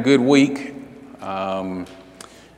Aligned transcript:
good 0.00 0.20
week. 0.20 0.74
Um, 1.20 1.86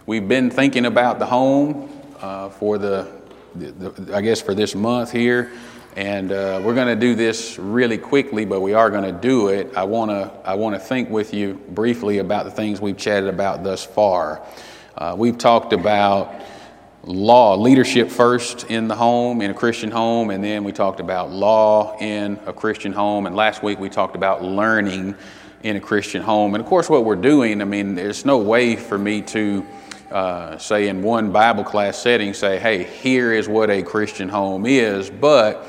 we've 0.06 0.28
been 0.28 0.48
thinking 0.48 0.86
about 0.86 1.18
the 1.18 1.26
home 1.26 1.90
uh, 2.20 2.50
for 2.50 2.78
the, 2.78 3.10
the, 3.56 3.72
the, 3.72 4.16
I 4.16 4.20
guess, 4.20 4.40
for 4.40 4.54
this 4.54 4.76
month 4.76 5.10
here, 5.10 5.50
and 5.96 6.30
uh, 6.30 6.62
we're 6.64 6.76
going 6.76 6.86
to 6.86 7.00
do 7.00 7.16
this 7.16 7.58
really 7.58 7.98
quickly, 7.98 8.44
but 8.44 8.60
we 8.60 8.74
are 8.74 8.90
going 8.90 9.02
to 9.02 9.20
do 9.20 9.48
it. 9.48 9.76
I 9.76 9.82
want 9.82 10.12
to 10.12 10.32
I 10.48 10.54
want 10.54 10.76
to 10.76 10.78
think 10.78 11.10
with 11.10 11.34
you 11.34 11.54
briefly 11.70 12.18
about 12.18 12.44
the 12.44 12.52
things 12.52 12.80
we've 12.80 12.96
chatted 12.96 13.28
about 13.28 13.64
thus 13.64 13.84
far. 13.84 14.40
Uh, 14.96 15.16
we've 15.18 15.38
talked 15.38 15.72
about 15.72 16.40
law, 17.02 17.56
leadership 17.56 18.08
first 18.08 18.70
in 18.70 18.86
the 18.86 18.94
home, 18.94 19.42
in 19.42 19.50
a 19.50 19.54
Christian 19.54 19.90
home, 19.90 20.30
and 20.30 20.44
then 20.44 20.62
we 20.62 20.70
talked 20.70 21.00
about 21.00 21.32
law 21.32 21.96
in 21.98 22.38
a 22.46 22.52
Christian 22.52 22.92
home, 22.92 23.26
and 23.26 23.34
last 23.34 23.64
week 23.64 23.80
we 23.80 23.88
talked 23.88 24.14
about 24.14 24.44
learning 24.44 25.16
in 25.62 25.76
a 25.76 25.80
Christian 25.80 26.22
home. 26.22 26.54
And 26.54 26.62
of 26.62 26.68
course, 26.68 26.90
what 26.90 27.04
we're 27.04 27.16
doing, 27.16 27.60
I 27.60 27.64
mean, 27.64 27.94
there's 27.94 28.24
no 28.24 28.38
way 28.38 28.76
for 28.76 28.98
me 28.98 29.22
to 29.22 29.66
uh, 30.10 30.58
say 30.58 30.88
in 30.88 31.02
one 31.02 31.32
Bible 31.32 31.64
class 31.64 31.96
setting, 31.98 32.34
say, 32.34 32.58
hey, 32.58 32.84
here 32.84 33.32
is 33.32 33.48
what 33.48 33.70
a 33.70 33.82
Christian 33.82 34.28
home 34.28 34.66
is. 34.66 35.08
But 35.08 35.66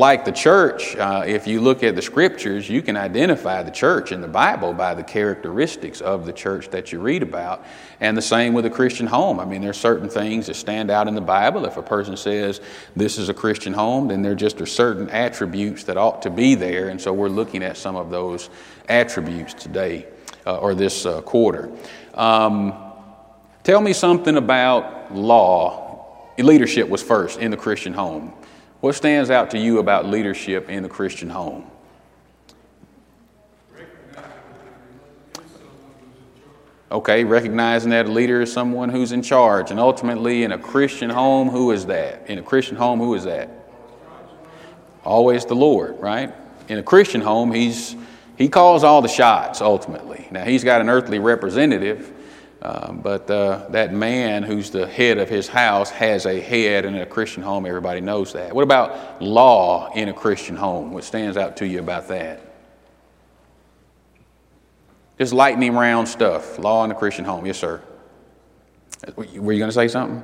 like 0.00 0.24
the 0.24 0.32
church, 0.32 0.96
uh, 0.96 1.24
if 1.26 1.46
you 1.46 1.60
look 1.60 1.82
at 1.82 1.94
the 1.94 2.00
scriptures, 2.00 2.70
you 2.70 2.80
can 2.80 2.96
identify 2.96 3.62
the 3.62 3.70
church 3.70 4.12
in 4.12 4.22
the 4.22 4.28
Bible 4.28 4.72
by 4.72 4.94
the 4.94 5.02
characteristics 5.02 6.00
of 6.00 6.24
the 6.24 6.32
church 6.32 6.70
that 6.70 6.90
you 6.90 6.98
read 7.00 7.22
about. 7.22 7.66
And 8.00 8.16
the 8.16 8.22
same 8.22 8.54
with 8.54 8.64
a 8.64 8.70
Christian 8.70 9.06
home. 9.06 9.38
I 9.38 9.44
mean, 9.44 9.60
there 9.60 9.70
are 9.70 9.74
certain 9.74 10.08
things 10.08 10.46
that 10.46 10.54
stand 10.54 10.90
out 10.90 11.06
in 11.06 11.14
the 11.14 11.20
Bible. 11.20 11.66
If 11.66 11.76
a 11.76 11.82
person 11.82 12.16
says 12.16 12.62
this 12.96 13.18
is 13.18 13.28
a 13.28 13.34
Christian 13.34 13.74
home, 13.74 14.08
then 14.08 14.22
there 14.22 14.34
just 14.34 14.58
are 14.62 14.66
certain 14.66 15.10
attributes 15.10 15.84
that 15.84 15.98
ought 15.98 16.22
to 16.22 16.30
be 16.30 16.54
there. 16.54 16.88
And 16.88 16.98
so 16.98 17.12
we're 17.12 17.28
looking 17.28 17.62
at 17.62 17.76
some 17.76 17.94
of 17.94 18.08
those 18.08 18.48
attributes 18.88 19.52
today 19.52 20.06
uh, 20.46 20.56
or 20.56 20.74
this 20.74 21.04
uh, 21.04 21.20
quarter. 21.20 21.70
Um, 22.14 22.72
tell 23.64 23.82
me 23.82 23.92
something 23.92 24.38
about 24.38 25.14
law. 25.14 26.32
Leadership 26.38 26.88
was 26.88 27.02
first 27.02 27.38
in 27.38 27.50
the 27.50 27.58
Christian 27.58 27.92
home. 27.92 28.32
What 28.80 28.94
stands 28.94 29.30
out 29.30 29.50
to 29.50 29.58
you 29.58 29.78
about 29.78 30.06
leadership 30.06 30.70
in 30.70 30.82
the 30.82 30.88
Christian 30.88 31.28
home? 31.28 31.70
Okay, 36.92 37.22
recognizing 37.22 37.90
that 37.90 38.06
a 38.06 38.10
leader 38.10 38.40
is 38.40 38.52
someone 38.52 38.88
who's 38.88 39.12
in 39.12 39.22
charge. 39.22 39.70
And 39.70 39.78
ultimately, 39.78 40.42
in 40.42 40.50
a 40.50 40.58
Christian 40.58 41.08
home, 41.08 41.48
who 41.48 41.70
is 41.70 41.86
that? 41.86 42.28
In 42.28 42.38
a 42.38 42.42
Christian 42.42 42.76
home, 42.76 42.98
who 42.98 43.14
is 43.14 43.24
that? 43.24 43.48
Always 45.04 45.44
the 45.44 45.54
Lord, 45.54 46.00
right? 46.00 46.34
In 46.68 46.78
a 46.78 46.82
Christian 46.82 47.20
home, 47.20 47.52
he's, 47.52 47.94
he 48.36 48.48
calls 48.48 48.82
all 48.82 49.02
the 49.02 49.08
shots 49.08 49.60
ultimately. 49.60 50.26
Now, 50.30 50.44
he's 50.44 50.64
got 50.64 50.80
an 50.80 50.88
earthly 50.88 51.18
representative, 51.20 52.12
um, 52.62 53.00
but 53.02 53.30
uh, 53.30 53.66
that 53.70 53.92
man 53.92 54.42
who's 54.42 54.70
the 54.70 54.86
head 54.86 55.18
of 55.18 55.28
his 55.28 55.48
house 55.48 55.90
has 55.90 56.26
a 56.26 56.38
head, 56.38 56.84
in 56.84 56.94
a 56.94 57.06
Christian 57.06 57.42
home, 57.42 57.64
everybody 57.64 58.00
knows 58.00 58.34
that. 58.34 58.54
What 58.54 58.62
about 58.62 59.22
law 59.22 59.90
in 59.92 60.08
a 60.08 60.12
Christian 60.12 60.56
home? 60.56 60.92
What 60.92 61.04
stands 61.04 61.36
out 61.36 61.56
to 61.58 61.66
you 61.66 61.78
about 61.78 62.08
that? 62.08 62.42
Just 65.18 65.32
lightning 65.32 65.74
round 65.74 66.08
stuff. 66.08 66.58
Law 66.58 66.84
in 66.84 66.90
a 66.90 66.94
Christian 66.94 67.24
home. 67.24 67.46
Yes, 67.46 67.58
sir. 67.58 67.82
Were 69.16 69.24
you 69.24 69.58
going 69.58 69.68
to 69.68 69.72
say 69.72 69.88
something? 69.88 70.22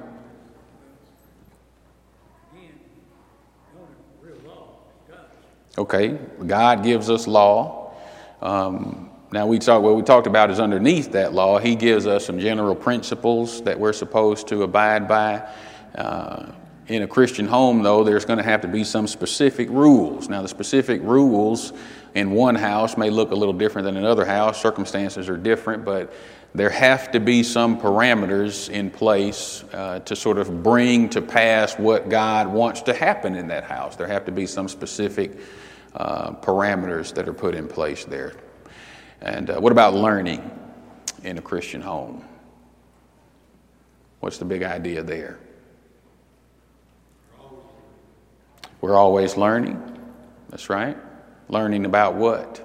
Okay, 5.79 6.19
God 6.47 6.83
gives 6.83 7.11
us 7.11 7.27
law. 7.27 7.95
Um, 8.41 9.06
now, 9.33 9.47
we 9.47 9.59
talk, 9.59 9.83
what 9.83 9.97
we 9.97 10.03
talked 10.03 10.29
about 10.29 10.51
is 10.51 10.61
underneath 10.61 11.13
that 11.13 11.33
law, 11.33 11.59
he 11.59 11.75
gives 11.75 12.07
us 12.07 12.27
some 12.27 12.39
general 12.39 12.77
principles 12.77 13.61
that 13.63 13.79
we're 13.79 13.93
supposed 13.93 14.47
to 14.49 14.63
abide 14.63 15.09
by. 15.09 15.49
Uh, 15.97 16.53
in 16.87 17.03
a 17.03 17.09
Christian 17.09 17.49
home, 17.49 17.83
though, 17.83 18.05
there's 18.05 18.25
going 18.25 18.37
to 18.37 18.45
have 18.45 18.61
to 18.61 18.69
be 18.69 18.85
some 18.85 19.09
specific 19.09 19.69
rules. 19.71 20.29
Now, 20.29 20.43
the 20.43 20.49
specific 20.49 21.03
rules 21.03 21.73
in 22.15 22.31
one 22.31 22.55
house 22.55 22.97
may 22.97 23.11
look 23.11 23.33
a 23.33 23.35
little 23.35 23.53
different 23.53 23.87
than 23.87 23.97
another 23.97 24.25
house. 24.25 24.63
Circumstances 24.63 25.29
are 25.29 25.37
different, 25.37 25.85
but 25.85 26.13
there 26.55 26.71
have 26.71 27.11
to 27.11 27.19
be 27.19 27.43
some 27.43 27.81
parameters 27.81 28.71
in 28.71 28.91
place 28.91 29.65
uh, 29.73 29.99
to 30.01 30.15
sort 30.15 30.39
of 30.39 30.63
bring 30.63 31.09
to 31.09 31.21
pass 31.21 31.77
what 31.77 32.09
God 32.09 32.47
wants 32.47 32.83
to 32.83 32.95
happen 32.95 33.35
in 33.35 33.49
that 33.49 33.65
house. 33.65 33.97
There 33.97 34.07
have 34.07 34.25
to 34.27 34.33
be 34.33 34.47
some 34.47 34.69
specific 34.69 35.37
uh, 35.97 36.31
parameters 36.31 37.13
that 37.15 37.29
are 37.29 37.35
put 37.35 37.57
in 37.57 37.67
place 37.67 38.05
there. 38.05 38.35
And 39.21 39.51
uh, 39.51 39.59
what 39.61 39.73
about 39.73 39.95
learning 39.95 40.51
in 41.23 41.39
a 41.39 41.43
Christian 41.43 41.81
home? 41.81 42.25
What's 44.21 44.39
the 44.39 44.45
big 44.45 44.63
idea 44.63 45.03
there? 45.03 45.39
We're 48.81 48.97
always 48.97 49.37
learning. 49.37 49.83
That's 50.51 50.69
right. 50.71 50.97
Learning 51.49 51.87
about 51.87 52.15
what? 52.15 52.63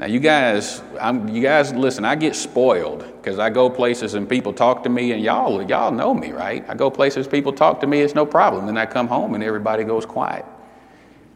Now, 0.00 0.06
you 0.06 0.18
guys, 0.18 0.80
I'm, 0.98 1.28
you 1.28 1.42
guys, 1.42 1.74
listen. 1.74 2.06
I 2.06 2.14
get 2.14 2.34
spoiled 2.34 3.04
because 3.20 3.38
I 3.38 3.50
go 3.50 3.68
places 3.68 4.14
and 4.14 4.26
people 4.26 4.54
talk 4.54 4.82
to 4.84 4.88
me, 4.88 5.12
and 5.12 5.22
y'all, 5.22 5.60
y'all 5.68 5.90
know 5.90 6.14
me, 6.14 6.32
right? 6.32 6.64
I 6.66 6.74
go 6.74 6.90
places, 6.90 7.28
people 7.28 7.52
talk 7.52 7.80
to 7.80 7.86
me, 7.86 8.00
it's 8.00 8.14
no 8.14 8.24
problem. 8.24 8.64
Then 8.64 8.78
I 8.78 8.86
come 8.86 9.08
home 9.08 9.34
and 9.34 9.44
everybody 9.44 9.84
goes 9.84 10.06
quiet. 10.06 10.46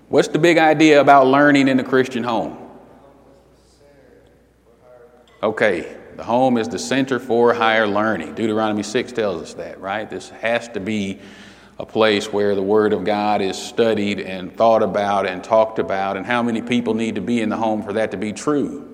What's 0.09 0.29
the 0.29 0.39
big 0.39 0.59
idea 0.59 1.01
about 1.01 1.27
learning 1.27 1.69
in 1.69 1.77
the 1.77 1.85
Christian 1.85 2.23
home? 2.23 2.59
Okay, 5.43 5.97
the 6.17 6.25
home 6.25 6.57
is 6.57 6.69
the 6.69 6.79
center 6.79 7.19
for 7.19 7.53
higher 7.55 7.87
learning. 7.87 8.35
Deuteronomy 8.35 8.83
6 8.83 9.13
tells 9.13 9.43
us 9.43 9.55
that, 9.55 9.81
right? 9.81 10.09
This 10.09 10.31
has 10.31 10.69
to 10.69 10.81
be 10.81 11.21
a 11.79 11.87
place 11.87 12.33
where 12.33 12.55
the 12.55 12.63
Word 12.63 12.93
of 12.93 13.05
God 13.05 13.43
is 13.43 13.59
studied 13.59 14.21
and 14.21 14.55
thought 14.57 14.83
about 14.83 15.27
and 15.27 15.43
talked 15.43 15.79
about, 15.79 16.17
and 16.17 16.25
how 16.25 16.43
many 16.43 16.63
people 16.63 16.95
need 16.95 17.17
to 17.17 17.21
be 17.21 17.41
in 17.41 17.49
the 17.49 17.57
home 17.57 17.83
for 17.83 17.95
that 17.95 18.11
to 18.13 18.17
be 18.17 18.33
true? 18.33 18.94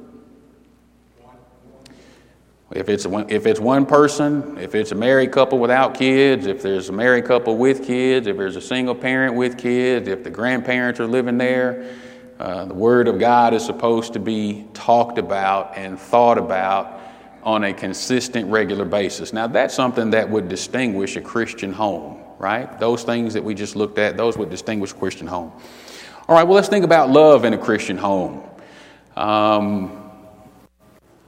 If 2.72 2.88
it's, 2.88 3.04
if 3.04 3.46
it's 3.46 3.58
one 3.58 3.84
person, 3.84 4.56
if 4.58 4.76
it's 4.76 4.92
a 4.92 4.94
married 4.94 5.32
couple 5.32 5.58
without 5.58 5.94
kids, 5.94 6.46
if 6.46 6.62
there's 6.62 6.88
a 6.88 6.92
married 6.92 7.24
couple 7.24 7.56
with 7.56 7.84
kids, 7.84 8.28
if 8.28 8.36
there's 8.36 8.54
a 8.54 8.60
single 8.60 8.94
parent 8.94 9.34
with 9.34 9.58
kids, 9.58 10.06
if 10.06 10.22
the 10.22 10.30
grandparents 10.30 11.00
are 11.00 11.06
living 11.08 11.36
there, 11.36 11.92
uh, 12.38 12.66
the 12.66 12.74
Word 12.74 13.08
of 13.08 13.18
God 13.18 13.54
is 13.54 13.64
supposed 13.64 14.12
to 14.12 14.20
be 14.20 14.68
talked 14.72 15.18
about 15.18 15.76
and 15.76 15.98
thought 15.98 16.38
about 16.38 17.00
on 17.42 17.64
a 17.64 17.74
consistent, 17.74 18.48
regular 18.48 18.84
basis. 18.84 19.32
Now, 19.32 19.48
that's 19.48 19.74
something 19.74 20.10
that 20.10 20.30
would 20.30 20.48
distinguish 20.48 21.16
a 21.16 21.20
Christian 21.20 21.72
home, 21.72 22.22
right? 22.38 22.78
Those 22.78 23.02
things 23.02 23.34
that 23.34 23.42
we 23.42 23.52
just 23.52 23.74
looked 23.74 23.98
at, 23.98 24.16
those 24.16 24.38
would 24.38 24.48
distinguish 24.48 24.92
a 24.92 24.94
Christian 24.94 25.26
home. 25.26 25.52
All 26.28 26.36
right, 26.36 26.44
well, 26.44 26.54
let's 26.54 26.68
think 26.68 26.84
about 26.84 27.10
love 27.10 27.44
in 27.44 27.52
a 27.52 27.58
Christian 27.58 27.96
home. 27.96 28.48
Um, 29.16 29.99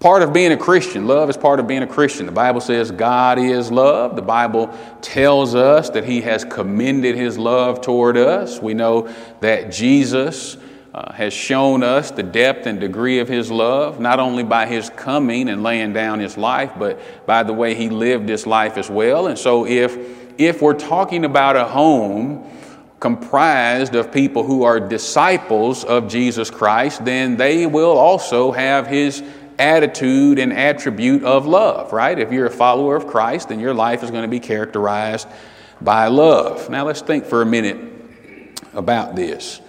part 0.03 0.23
of 0.23 0.33
being 0.33 0.51
a 0.51 0.57
Christian. 0.57 1.07
Love 1.07 1.31
is 1.31 1.37
part 1.37 1.61
of 1.61 1.69
being 1.69 1.85
a 1.85 1.87
Christian. 1.87 2.27
The 2.27 2.33
Bible 2.33 2.61
says 2.61 2.91
God 2.91 3.39
is 3.39 3.71
love. 3.71 4.17
The 4.17 4.23
Bible 4.23 4.77
tells 5.01 5.55
us 5.55 5.91
that 5.91 6.03
He 6.05 6.21
has 6.23 6.45
commended 6.45 7.15
His 7.15 7.39
love 7.39 7.81
toward 7.81 8.17
us. 8.17 8.61
We 8.61 8.75
know 8.75 9.15
that 9.41 9.71
Jesus 9.71 10.57
uh, 10.93 11.13
has 11.13 11.33
shown 11.33 11.85
us 11.85 12.11
the 12.11 12.25
depth 12.25 12.67
and 12.67 12.81
degree 12.81 13.21
of 13.21 13.29
His 13.29 13.49
love, 13.49 14.01
not 14.01 14.19
only 14.19 14.43
by 14.43 14.67
His 14.67 14.91
coming 14.91 15.49
and 15.49 15.63
laying 15.63 15.93
down 15.93 16.19
His 16.19 16.37
life, 16.37 16.73
but 16.77 17.25
by 17.25 17.45
the 17.45 17.53
way 17.53 17.77
He 17.77 17.89
lived 17.89 18.29
His 18.29 18.45
life 18.45 18.77
as 18.79 18.91
well. 18.91 19.29
And 19.29 19.39
so, 19.39 19.65
if 19.65 19.97
if 20.37 20.61
we're 20.61 20.75
talking 20.75 21.25
about 21.25 21.55
a 21.55 21.65
home 21.65 22.45
comprised 22.99 23.95
of 23.95 24.11
people 24.11 24.45
who 24.45 24.65
are 24.65 24.81
disciples 24.81 25.85
of 25.85 26.09
Jesus 26.09 26.51
Christ, 26.51 27.05
then 27.05 27.37
they 27.37 27.67
will 27.67 27.97
also 27.97 28.51
have 28.51 28.89
His 28.89 29.23
attitude 29.63 30.41
and 30.41 30.53
attribute 30.53 31.23
of 31.23 31.47
love, 31.47 31.93
right? 31.93 32.19
If 32.19 32.33
you're 32.33 32.47
a 32.47 32.51
follower 32.51 32.97
of 32.97 33.07
Christ, 33.07 33.49
then 33.49 33.61
your 33.61 33.73
life 33.73 34.03
is 34.03 34.11
going 34.11 34.23
to 34.23 34.29
be 34.29 34.41
characterized 34.41 35.29
by 35.81 36.09
love. 36.09 36.69
Now, 36.69 36.85
let's 36.85 37.01
think 37.01 37.25
for 37.25 37.43
a 37.43 37.47
minute 37.47 37.79
about 38.75 39.15
this. 39.15 39.61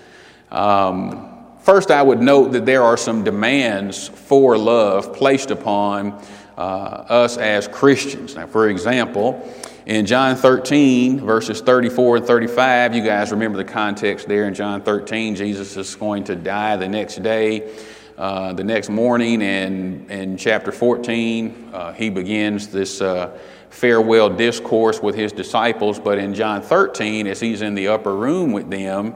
Um, 0.50 1.46
first, 1.62 1.92
I 1.92 2.02
would 2.02 2.20
note 2.20 2.54
that 2.54 2.66
there 2.66 2.82
are 2.82 2.98
some 2.98 3.24
demands 3.24 4.08
for 4.08 4.58
love 4.58 5.14
placed 5.14 5.52
upon 5.52 6.20
uh, 6.58 6.60
us 6.60 7.38
as 7.38 7.68
Christians. 7.68 8.36
Now, 8.36 8.48
for 8.48 8.70
example, 8.70 9.48
in 9.86 10.06
John 10.06 10.36
13, 10.36 11.20
verses 11.20 11.62
34 11.62 12.18
and 12.18 12.26
35, 12.26 12.96
you 12.96 13.04
guys 13.04 13.32
remember 13.32 13.58
the 13.58 13.64
context 13.64 14.28
there 14.28 14.48
in 14.48 14.54
John 14.56 14.82
13. 14.82 15.36
Jesus 15.36 15.78
is 15.78 15.94
going 15.96 16.24
to 16.26 16.36
die 16.36 16.78
the 16.78 16.88
next 16.88 17.22
day. 17.22 17.76
Uh, 18.18 18.54
the 18.54 18.64
next 18.64 18.90
morning 18.90 19.42
in, 19.42 20.10
in 20.10 20.38
chapter 20.38 20.72
14, 20.72 21.70
uh, 21.74 21.94
he 21.94 22.12
begins 22.12 22.68
this 22.68 23.02
uh, 23.02 23.36
farewell 23.72 24.30
discourse 24.30 25.02
with 25.02 25.16
his 25.16 25.32
disciples. 25.32 26.00
But 26.00 26.20
in 26.20 26.36
John 26.36 26.62
13, 26.62 27.26
as 27.26 27.40
he's 27.40 27.64
in 27.64 27.74
the 27.74 27.88
upper 27.88 28.16
room 28.16 28.52
with 28.52 28.70
them, 28.70 29.16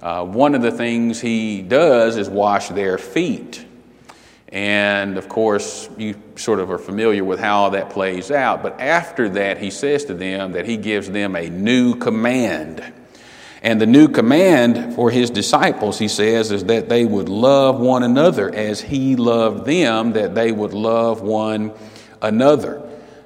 uh, 0.00 0.24
one 0.24 0.54
of 0.54 0.62
the 0.62 0.70
things 0.70 1.20
he 1.20 1.60
does 1.60 2.16
is 2.16 2.30
wash 2.30 2.68
their 2.68 2.96
feet. 2.96 3.66
And 4.48 5.18
of 5.18 5.28
course, 5.28 5.90
you 5.98 6.20
sort 6.36 6.60
of 6.60 6.70
are 6.70 6.78
familiar 6.78 7.22
with 7.22 7.38
how 7.40 7.68
that 7.70 7.90
plays 7.90 8.30
out. 8.30 8.62
But 8.62 8.80
after 8.80 9.28
that, 9.28 9.58
he 9.58 9.70
says 9.70 10.06
to 10.06 10.14
them 10.14 10.52
that 10.52 10.66
he 10.66 10.78
gives 10.78 11.10
them 11.10 11.36
a 11.36 11.50
new 11.50 11.94
command. 11.94 12.92
And 13.62 13.80
the 13.80 13.86
new 13.86 14.08
command 14.08 14.94
for 14.94 15.10
his 15.10 15.28
disciples, 15.28 15.98
he 15.98 16.08
says, 16.08 16.50
is 16.50 16.64
that 16.64 16.88
they 16.88 17.04
would 17.04 17.28
love 17.28 17.78
one 17.78 18.02
another 18.02 18.54
as 18.54 18.80
he 18.80 19.16
loved 19.16 19.66
them, 19.66 20.12
that 20.12 20.34
they 20.34 20.50
would 20.50 20.72
love 20.72 21.20
one 21.20 21.72
another. 22.22 22.82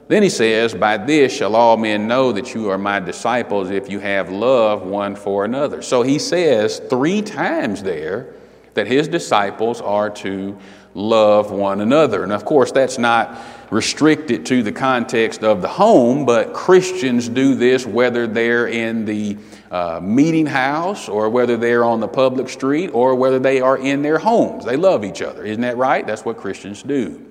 Then 0.09 0.23
he 0.23 0.29
says, 0.29 0.75
By 0.75 0.97
this 0.99 1.35
shall 1.35 1.55
all 1.55 1.77
men 1.77 2.09
know 2.09 2.33
that 2.33 2.53
you 2.53 2.69
are 2.71 2.79
my 2.79 3.01
disciples 3.01 3.71
if 3.71 3.89
you 3.89 4.01
have 4.01 4.31
love 4.31 4.83
one 4.83 5.17
for 5.17 5.45
another. 5.45 5.83
So 5.83 6.03
he 6.03 6.19
says 6.19 6.81
three 6.91 7.23
times 7.23 7.83
there 7.83 8.35
that 8.75 8.87
his 8.87 9.09
disciples 9.09 9.81
are 9.81 10.11
to 10.11 10.59
love 10.95 11.51
one 11.51 11.81
another. 11.81 12.23
And 12.23 12.33
of 12.33 12.45
course, 12.45 12.73
that's 12.73 12.99
not 12.99 13.39
restricted 13.75 14.47
to 14.47 14.63
the 14.63 14.71
context 14.71 15.43
of 15.43 15.61
the 15.61 15.67
home, 15.67 16.25
but 16.25 16.55
Christians 16.55 17.29
do 17.29 17.57
this 17.57 17.85
whether 17.85 18.29
they're 18.29 18.69
in 18.69 19.05
the 19.05 19.37
uh, 19.69 19.99
meeting 20.01 20.47
house 20.47 21.09
or 21.09 21.29
whether 21.29 21.57
they're 21.57 21.85
on 21.85 21.99
the 21.99 22.07
public 22.07 22.49
street 22.49 22.91
or 22.95 23.17
whether 23.17 23.41
they 23.41 23.61
are 23.61 23.77
in 23.77 24.03
their 24.03 24.19
homes. 24.19 24.65
They 24.65 24.77
love 24.77 25.05
each 25.05 25.21
other. 25.21 25.45
Isn't 25.45 25.63
that 25.63 25.77
right? 25.77 26.07
That's 26.07 26.25
what 26.25 26.37
Christians 26.37 26.85
do. 26.85 27.27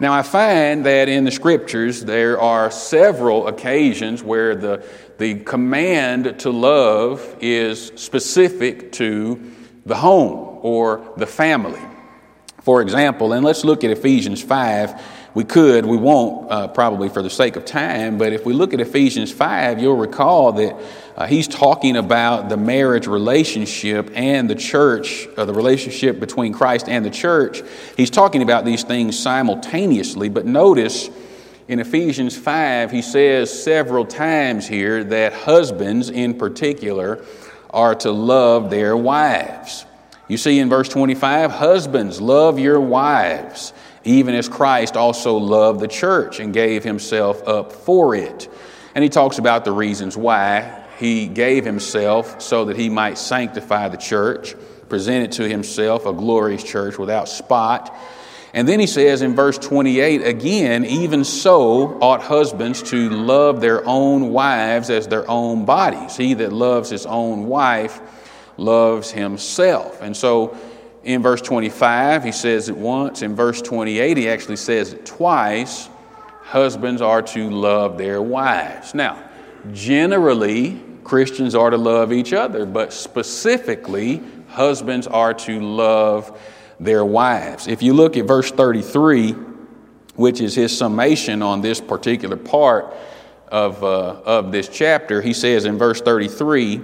Now, 0.00 0.12
I 0.12 0.22
find 0.22 0.84
that 0.84 1.08
in 1.08 1.22
the 1.22 1.30
scriptures 1.30 2.04
there 2.04 2.40
are 2.40 2.72
several 2.72 3.46
occasions 3.46 4.20
where 4.20 4.56
the, 4.56 4.84
the 5.18 5.36
command 5.36 6.40
to 6.40 6.50
love 6.50 7.36
is 7.40 7.92
specific 7.94 8.90
to 8.92 9.52
the 9.86 9.94
home 9.94 10.58
or 10.62 11.14
the 11.16 11.26
family. 11.26 11.80
For 12.62 12.82
example, 12.82 13.32
and 13.32 13.44
let's 13.44 13.64
look 13.64 13.84
at 13.84 13.90
Ephesians 13.90 14.42
5. 14.42 15.21
We 15.34 15.44
could, 15.44 15.86
we 15.86 15.96
won't 15.96 16.50
uh, 16.50 16.68
probably 16.68 17.08
for 17.08 17.22
the 17.22 17.30
sake 17.30 17.56
of 17.56 17.64
time, 17.64 18.18
but 18.18 18.34
if 18.34 18.44
we 18.44 18.52
look 18.52 18.74
at 18.74 18.80
Ephesians 18.80 19.32
5, 19.32 19.80
you'll 19.80 19.96
recall 19.96 20.52
that 20.52 20.76
uh, 21.16 21.26
he's 21.26 21.48
talking 21.48 21.96
about 21.96 22.50
the 22.50 22.58
marriage 22.58 23.06
relationship 23.06 24.10
and 24.14 24.50
the 24.50 24.54
church, 24.54 25.26
uh, 25.38 25.46
the 25.46 25.54
relationship 25.54 26.20
between 26.20 26.52
Christ 26.52 26.86
and 26.86 27.02
the 27.02 27.10
church. 27.10 27.62
He's 27.96 28.10
talking 28.10 28.42
about 28.42 28.66
these 28.66 28.82
things 28.82 29.18
simultaneously, 29.18 30.28
but 30.28 30.44
notice 30.44 31.08
in 31.66 31.80
Ephesians 31.80 32.36
5, 32.36 32.90
he 32.90 33.00
says 33.00 33.62
several 33.62 34.04
times 34.04 34.68
here 34.68 35.02
that 35.04 35.32
husbands 35.32 36.10
in 36.10 36.34
particular 36.34 37.24
are 37.70 37.94
to 37.94 38.10
love 38.10 38.68
their 38.68 38.94
wives. 38.94 39.86
You 40.28 40.36
see 40.36 40.58
in 40.58 40.68
verse 40.68 40.88
25, 40.88 41.50
husbands, 41.50 42.20
love 42.20 42.58
your 42.58 42.80
wives, 42.80 43.72
even 44.04 44.34
as 44.34 44.48
Christ 44.48 44.96
also 44.96 45.36
loved 45.36 45.80
the 45.80 45.88
church 45.88 46.40
and 46.40 46.52
gave 46.52 46.84
himself 46.84 47.46
up 47.46 47.72
for 47.72 48.14
it. 48.14 48.48
And 48.94 49.02
he 49.02 49.08
talks 49.08 49.38
about 49.38 49.64
the 49.64 49.72
reasons 49.72 50.16
why 50.16 50.84
he 50.98 51.26
gave 51.26 51.64
himself 51.64 52.40
so 52.42 52.66
that 52.66 52.76
he 52.76 52.88
might 52.88 53.18
sanctify 53.18 53.88
the 53.88 53.96
church, 53.96 54.54
present 54.88 55.24
it 55.24 55.32
to 55.32 55.48
himself 55.48 56.06
a 56.06 56.12
glorious 56.12 56.62
church 56.62 56.98
without 56.98 57.28
spot. 57.28 57.96
And 58.54 58.68
then 58.68 58.80
he 58.80 58.86
says 58.86 59.22
in 59.22 59.34
verse 59.34 59.56
28 59.56 60.26
again, 60.26 60.84
even 60.84 61.24
so 61.24 61.98
ought 62.00 62.22
husbands 62.22 62.82
to 62.90 63.08
love 63.08 63.60
their 63.60 63.86
own 63.86 64.30
wives 64.30 64.90
as 64.90 65.08
their 65.08 65.28
own 65.30 65.64
bodies. 65.64 66.16
He 66.16 66.34
that 66.34 66.52
loves 66.52 66.90
his 66.90 67.06
own 67.06 67.46
wife 67.46 68.00
loves 68.58 69.10
himself. 69.10 70.02
And 70.02 70.14
so 70.14 70.56
in 71.04 71.22
verse 71.22 71.40
25, 71.40 72.24
he 72.24 72.32
says 72.32 72.68
it 72.68 72.76
once. 72.76 73.22
In 73.22 73.34
verse 73.34 73.60
28, 73.60 74.16
he 74.16 74.28
actually 74.28 74.56
says 74.56 74.92
it 74.92 75.04
twice. 75.04 75.88
Husbands 76.42 77.02
are 77.02 77.22
to 77.22 77.50
love 77.50 77.98
their 77.98 78.22
wives. 78.22 78.94
Now, 78.94 79.28
generally, 79.72 80.80
Christians 81.02 81.54
are 81.54 81.70
to 81.70 81.76
love 81.76 82.12
each 82.12 82.32
other, 82.32 82.66
but 82.66 82.92
specifically, 82.92 84.22
husbands 84.48 85.06
are 85.06 85.34
to 85.34 85.60
love 85.60 86.40
their 86.78 87.04
wives. 87.04 87.66
If 87.66 87.82
you 87.82 87.94
look 87.94 88.16
at 88.16 88.26
verse 88.26 88.50
33, 88.50 89.32
which 90.14 90.40
is 90.40 90.54
his 90.54 90.76
summation 90.76 91.42
on 91.42 91.62
this 91.62 91.80
particular 91.80 92.36
part 92.36 92.94
of, 93.48 93.82
uh, 93.82 94.20
of 94.24 94.52
this 94.52 94.68
chapter, 94.68 95.20
he 95.20 95.32
says 95.32 95.64
in 95.64 95.78
verse 95.78 96.00
33, 96.00 96.80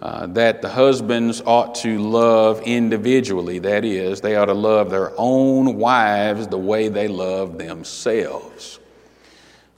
uh, 0.00 0.26
that 0.28 0.62
the 0.62 0.68
husbands 0.68 1.42
ought 1.44 1.74
to 1.74 1.98
love 1.98 2.62
individually. 2.62 3.58
That 3.58 3.84
is, 3.84 4.20
they 4.20 4.36
ought 4.36 4.46
to 4.46 4.54
love 4.54 4.90
their 4.90 5.12
own 5.18 5.76
wives 5.76 6.46
the 6.46 6.58
way 6.58 6.88
they 6.88 7.08
love 7.08 7.58
themselves. 7.58 8.78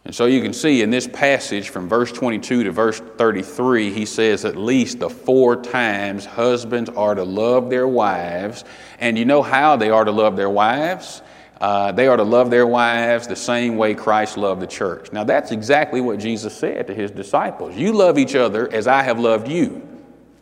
And 0.04 0.14
so 0.14 0.26
you 0.26 0.42
can 0.42 0.52
see 0.52 0.82
in 0.82 0.90
this 0.90 1.06
passage 1.06 1.68
from 1.68 1.88
verse 1.88 2.10
22 2.12 2.64
to 2.64 2.70
verse 2.70 3.00
33, 3.00 3.92
he 3.92 4.06
says 4.06 4.44
at 4.44 4.56
least 4.56 4.98
the 4.98 5.10
four 5.10 5.56
times 5.56 6.24
husbands 6.24 6.90
are 6.90 7.14
to 7.14 7.24
love 7.24 7.70
their 7.70 7.86
wives. 7.86 8.64
And 8.98 9.18
you 9.18 9.24
know 9.24 9.42
how 9.42 9.76
they 9.76 9.90
are 9.90 10.04
to 10.04 10.10
love 10.10 10.36
their 10.36 10.50
wives? 10.50 11.22
Uh, 11.60 11.92
they 11.92 12.08
are 12.08 12.16
to 12.16 12.24
love 12.24 12.50
their 12.50 12.66
wives 12.66 13.26
the 13.26 13.36
same 13.36 13.76
way 13.76 13.94
Christ 13.94 14.38
loved 14.38 14.62
the 14.62 14.66
church. 14.66 15.12
Now, 15.12 15.24
that's 15.24 15.52
exactly 15.52 16.00
what 16.00 16.18
Jesus 16.18 16.56
said 16.56 16.86
to 16.86 16.94
his 16.94 17.10
disciples. 17.10 17.76
You 17.76 17.92
love 17.92 18.18
each 18.18 18.34
other 18.34 18.72
as 18.72 18.86
I 18.86 19.02
have 19.02 19.18
loved 19.18 19.48
you 19.48 19.89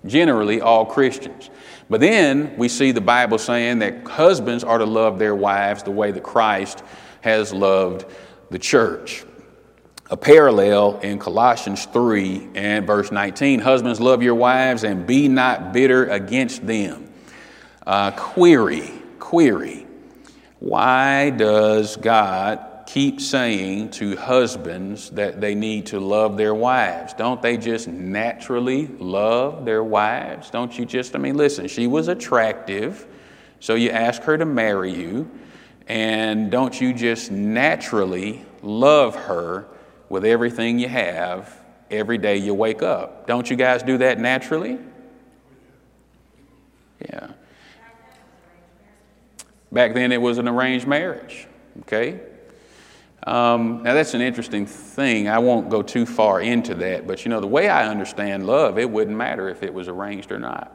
generally 0.06 0.60
all 0.60 0.86
Christians. 0.86 1.50
But 1.90 2.00
then 2.00 2.56
we 2.56 2.68
see 2.68 2.92
the 2.92 3.00
Bible 3.00 3.38
saying 3.38 3.80
that 3.80 4.06
husbands 4.06 4.62
are 4.64 4.78
to 4.78 4.84
love 4.84 5.18
their 5.18 5.34
wives 5.34 5.82
the 5.82 5.90
way 5.90 6.10
that 6.10 6.22
Christ 6.22 6.82
has 7.20 7.52
loved 7.52 8.04
the 8.50 8.58
church. 8.58 9.24
A 10.10 10.16
parallel 10.16 11.00
in 11.00 11.18
Colossians 11.18 11.84
3 11.86 12.50
and 12.54 12.86
verse 12.86 13.12
19 13.12 13.60
Husbands, 13.60 14.00
love 14.00 14.22
your 14.22 14.34
wives 14.34 14.84
and 14.84 15.06
be 15.06 15.28
not 15.28 15.72
bitter 15.72 16.06
against 16.06 16.66
them. 16.66 17.12
Uh, 17.86 18.10
query, 18.12 18.90
query. 19.18 19.86
Why 20.60 21.30
does 21.30 21.96
God 21.96 22.67
keep 22.88 23.20
saying 23.20 23.90
to 23.90 24.16
husbands 24.16 25.10
that 25.10 25.42
they 25.42 25.54
need 25.54 25.84
to 25.84 26.00
love 26.00 26.38
their 26.38 26.54
wives. 26.54 27.12
Don't 27.12 27.42
they 27.42 27.58
just 27.58 27.86
naturally 27.86 28.86
love 28.86 29.66
their 29.66 29.84
wives? 29.84 30.48
Don't 30.48 30.76
you 30.78 30.86
just, 30.86 31.14
I 31.14 31.18
mean, 31.18 31.36
listen, 31.36 31.68
she 31.68 31.86
was 31.86 32.08
attractive, 32.08 33.06
so 33.60 33.74
you 33.74 33.90
ask 33.90 34.22
her 34.22 34.38
to 34.38 34.46
marry 34.46 34.90
you, 34.90 35.30
and 35.86 36.50
don't 36.50 36.80
you 36.80 36.94
just 36.94 37.30
naturally 37.30 38.42
love 38.62 39.14
her 39.14 39.68
with 40.08 40.24
everything 40.24 40.78
you 40.78 40.88
have 40.88 41.60
every 41.90 42.16
day 42.16 42.38
you 42.38 42.54
wake 42.54 42.82
up? 42.82 43.26
Don't 43.26 43.50
you 43.50 43.56
guys 43.56 43.82
do 43.82 43.98
that 43.98 44.18
naturally? 44.18 44.78
Yeah. 47.02 47.32
Back 49.70 49.92
then 49.92 50.10
it 50.10 50.22
was 50.22 50.38
an 50.38 50.48
arranged 50.48 50.86
marriage, 50.86 51.46
okay? 51.80 52.18
Um, 53.28 53.82
now, 53.82 53.92
that's 53.92 54.14
an 54.14 54.22
interesting 54.22 54.64
thing. 54.64 55.28
I 55.28 55.38
won't 55.38 55.68
go 55.68 55.82
too 55.82 56.06
far 56.06 56.40
into 56.40 56.74
that, 56.76 57.06
but 57.06 57.24
you 57.24 57.30
know, 57.30 57.40
the 57.40 57.46
way 57.46 57.68
I 57.68 57.86
understand 57.86 58.46
love, 58.46 58.78
it 58.78 58.88
wouldn't 58.88 59.16
matter 59.16 59.48
if 59.50 59.62
it 59.62 59.72
was 59.72 59.86
arranged 59.86 60.32
or 60.32 60.38
not. 60.38 60.74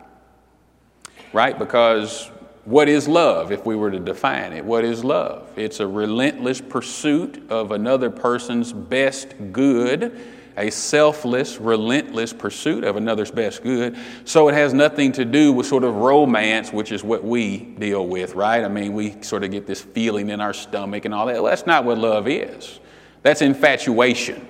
Right? 1.34 1.58
Because 1.58 2.30
what 2.66 2.88
is 2.88 3.08
love 3.08 3.52
if 3.52 3.66
we 3.66 3.76
were 3.76 3.90
to 3.90 4.00
define 4.00 4.54
it? 4.54 4.64
What 4.64 4.86
is 4.86 5.04
love? 5.04 5.50
It's 5.58 5.80
a 5.80 5.88
relentless 5.88 6.62
pursuit 6.62 7.44
of 7.50 7.72
another 7.72 8.10
person's 8.10 8.72
best 8.72 9.34
good 9.52 10.22
a 10.58 10.70
selfless, 10.70 11.60
relentless 11.60 12.34
pursuit 12.34 12.84
of 12.84 12.96
another's 12.96 13.32
best 13.32 13.64
good. 13.64 13.98
So 14.26 14.48
it 14.50 14.54
has 14.54 14.74
nothing 14.74 15.12
to 15.14 15.26
do 15.26 15.52
with 15.52 15.66
sort 15.66 15.84
of 15.84 15.96
romance, 15.96 16.72
which 16.72 16.92
is 16.92 17.04
what 17.04 17.24
we 17.24 17.58
deal 17.58 18.08
with, 18.08 18.36
right? 18.36 18.64
I 18.64 18.68
mean, 18.68 18.94
we 18.94 19.22
sort 19.24 19.44
of 19.44 19.52
get 19.52 19.66
this 19.66 19.82
feeling 19.82 20.30
in 20.30 20.42
our 20.42 20.54
stomach 20.54 21.06
and 21.06 21.14
all 21.14 21.26
that. 21.26 21.36
Well, 21.36 21.46
that's 21.46 21.66
not 21.66 21.86
what 21.86 21.98
love 21.98 22.28
is. 22.28 22.80
That's 23.24 23.42
infatuation. 23.42 24.48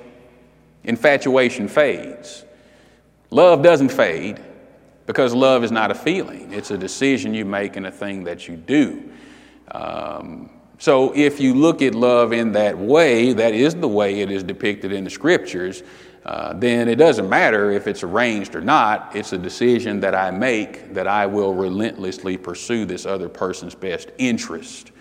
Infatuation 0.84 1.68
fades. 1.68 2.44
Love 3.30 3.64
doesn't 3.64 3.90
fade 3.90 4.40
because 5.06 5.34
love 5.34 5.64
is 5.64 5.72
not 5.72 5.92
a 5.92 5.96
feeling, 5.96 6.54
it's 6.54 6.72
a 6.72 6.78
decision 6.78 7.34
you 7.34 7.46
make 7.46 7.76
and 7.76 7.86
a 7.86 7.92
thing 7.92 8.24
that 8.24 8.48
you 8.48 8.56
do. 8.56 9.10
Um, 9.72 10.50
so 10.84 11.14
if 11.16 11.40
you 11.40 11.54
look 11.54 11.82
at 11.82 11.96
love 11.96 12.34
in 12.34 12.52
that 12.52 12.78
way, 12.78 13.32
that 13.32 13.54
is 13.54 13.74
the 13.74 13.88
way 13.88 14.20
it 14.20 14.30
is 14.30 14.44
depicted 14.44 14.92
in 14.92 15.06
the 15.06 15.10
scriptures, 15.10 15.82
uh, 16.26 16.52
then 16.52 16.90
it 16.90 16.98
doesn't 16.98 17.30
matter 17.30 17.72
if 17.72 17.88
it's 17.88 18.04
arranged 18.04 18.54
or 18.54 18.60
not. 18.60 19.16
It's 19.16 19.32
a 19.32 19.38
decision 19.38 20.02
that 20.02 20.14
I 20.14 20.30
make 20.30 20.94
that 20.94 21.08
I 21.08 21.26
will 21.26 21.54
relentlessly 21.54 22.36
pursue 22.36 22.84
this 22.84 23.06
other 23.06 23.30
person's 23.30 23.76
best 23.76 24.10
interest. 24.18 24.92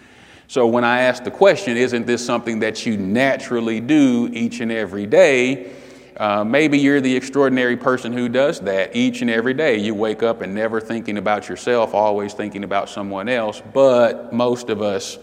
So 0.46 0.68
when 0.68 0.84
I 0.84 1.00
ask 1.00 1.24
the 1.24 1.32
question, 1.32 1.76
isn't 1.76 2.06
this 2.06 2.24
something 2.24 2.60
that 2.60 2.86
you 2.86 2.96
naturally 2.96 3.80
do 3.80 4.30
each 4.32 4.60
and 4.60 4.70
every 4.70 5.06
day? 5.06 5.72
Uh, 6.16 6.44
maybe 6.44 6.78
you're 6.78 7.00
the 7.00 7.16
extraordinary 7.16 7.76
person 7.76 8.12
who 8.12 8.28
does 8.28 8.60
that 8.60 8.94
each 8.94 9.20
and 9.20 9.28
every 9.28 9.54
day. 9.54 9.78
You 9.78 9.96
wake 9.96 10.22
up 10.22 10.42
and 10.42 10.54
never 10.54 10.80
thinking 10.80 11.18
about 11.18 11.48
yourself, 11.48 11.92
always 11.92 12.34
thinking 12.34 12.62
about 12.62 12.88
someone 12.88 13.28
else. 13.28 13.60
But 13.74 14.32
most 14.32 14.70
of 14.70 14.80
us, 14.80 15.18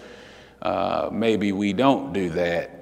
uh, 0.62 1.10
maybe 1.12 1.52
we 1.52 1.74
don't 1.74 2.14
do 2.14 2.30
that 2.32 2.80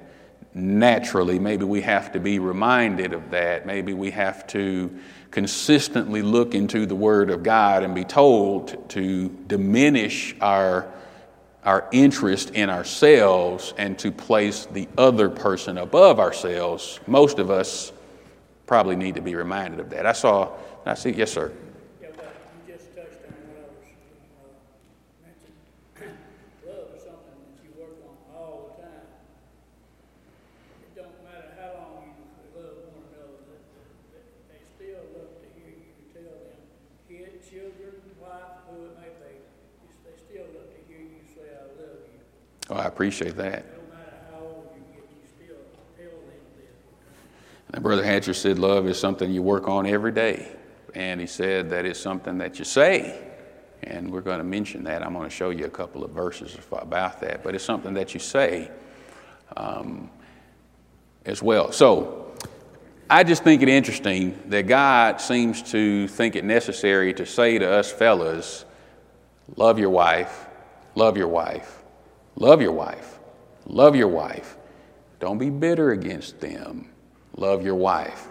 naturally. 0.54 1.38
Maybe 1.38 1.64
we 1.64 1.82
have 1.82 2.12
to 2.12 2.20
be 2.20 2.38
reminded 2.38 3.12
of 3.12 3.30
that. 3.30 3.66
Maybe 3.66 3.92
we 3.94 4.10
have 4.10 4.46
to 4.48 4.96
consistently 5.30 6.22
look 6.22 6.54
into 6.54 6.86
the 6.86 6.94
Word 6.94 7.30
of 7.30 7.42
God 7.42 7.82
and 7.82 7.94
be 7.94 8.04
told 8.04 8.88
to 8.90 9.28
diminish 9.46 10.34
our, 10.40 10.90
our 11.64 11.88
interest 11.92 12.50
in 12.50 12.70
ourselves 12.70 13.74
and 13.76 13.98
to 14.00 14.10
place 14.10 14.66
the 14.66 14.88
other 14.96 15.28
person 15.28 15.78
above 15.78 16.18
ourselves. 16.18 16.98
Most 17.06 17.38
of 17.38 17.50
us 17.50 17.92
probably 18.66 18.96
need 18.96 19.14
to 19.14 19.22
be 19.22 19.34
reminded 19.34 19.80
of 19.80 19.90
that. 19.90 20.06
I 20.06 20.12
saw, 20.12 20.50
I 20.84 20.94
see, 20.94 21.10
yes, 21.10 21.32
sir. 21.32 21.52
Oh, 42.70 42.76
I 42.76 42.84
appreciate 42.84 43.36
that. 43.36 43.64
And 47.72 47.82
Brother 47.82 48.04
Hatcher 48.04 48.34
said, 48.34 48.58
Love 48.58 48.86
is 48.86 48.98
something 48.98 49.30
you 49.30 49.42
work 49.42 49.68
on 49.68 49.86
every 49.86 50.12
day. 50.12 50.48
And 50.94 51.20
he 51.20 51.26
said 51.26 51.70
that 51.70 51.84
it's 51.84 52.00
something 52.00 52.38
that 52.38 52.58
you 52.58 52.64
say. 52.64 53.26
And 53.82 54.10
we're 54.10 54.22
going 54.22 54.38
to 54.38 54.44
mention 54.44 54.84
that. 54.84 55.02
I'm 55.02 55.12
going 55.12 55.28
to 55.28 55.34
show 55.34 55.50
you 55.50 55.66
a 55.66 55.70
couple 55.70 56.02
of 56.02 56.10
verses 56.10 56.56
about 56.72 57.20
that. 57.20 57.44
But 57.44 57.54
it's 57.54 57.64
something 57.64 57.94
that 57.94 58.14
you 58.14 58.20
say 58.20 58.70
um, 59.56 60.10
as 61.24 61.42
well. 61.42 61.72
So 61.72 62.32
I 63.10 63.22
just 63.22 63.44
think 63.44 63.62
it 63.62 63.68
interesting 63.68 64.38
that 64.46 64.66
God 64.66 65.20
seems 65.20 65.62
to 65.70 66.08
think 66.08 66.36
it 66.36 66.44
necessary 66.44 67.14
to 67.14 67.24
say 67.24 67.58
to 67.58 67.70
us 67.70 67.92
fellas, 67.92 68.64
love 69.56 69.78
your 69.78 69.90
wife, 69.90 70.46
love 70.94 71.16
your 71.16 71.28
wife, 71.28 71.77
love 72.38 72.62
your 72.62 72.72
wife, 72.72 73.18
love 73.66 73.94
your 73.94 74.08
wife. 74.08 74.56
Don't 75.20 75.38
be 75.38 75.50
bitter 75.50 75.90
against 75.90 76.40
them 76.40 76.88
love 77.38 77.64
your 77.64 77.74
wife. 77.74 78.28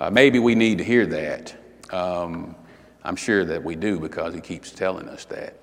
Uh, 0.00 0.10
maybe 0.10 0.38
we 0.38 0.54
need 0.54 0.78
to 0.78 0.84
hear 0.84 1.06
that. 1.06 1.54
Um, 1.90 2.56
I'm 3.04 3.16
sure 3.16 3.44
that 3.44 3.62
we 3.62 3.76
do 3.76 4.00
because 4.00 4.34
he 4.34 4.40
keeps 4.40 4.70
telling 4.70 5.08
us 5.08 5.24
that. 5.26 5.54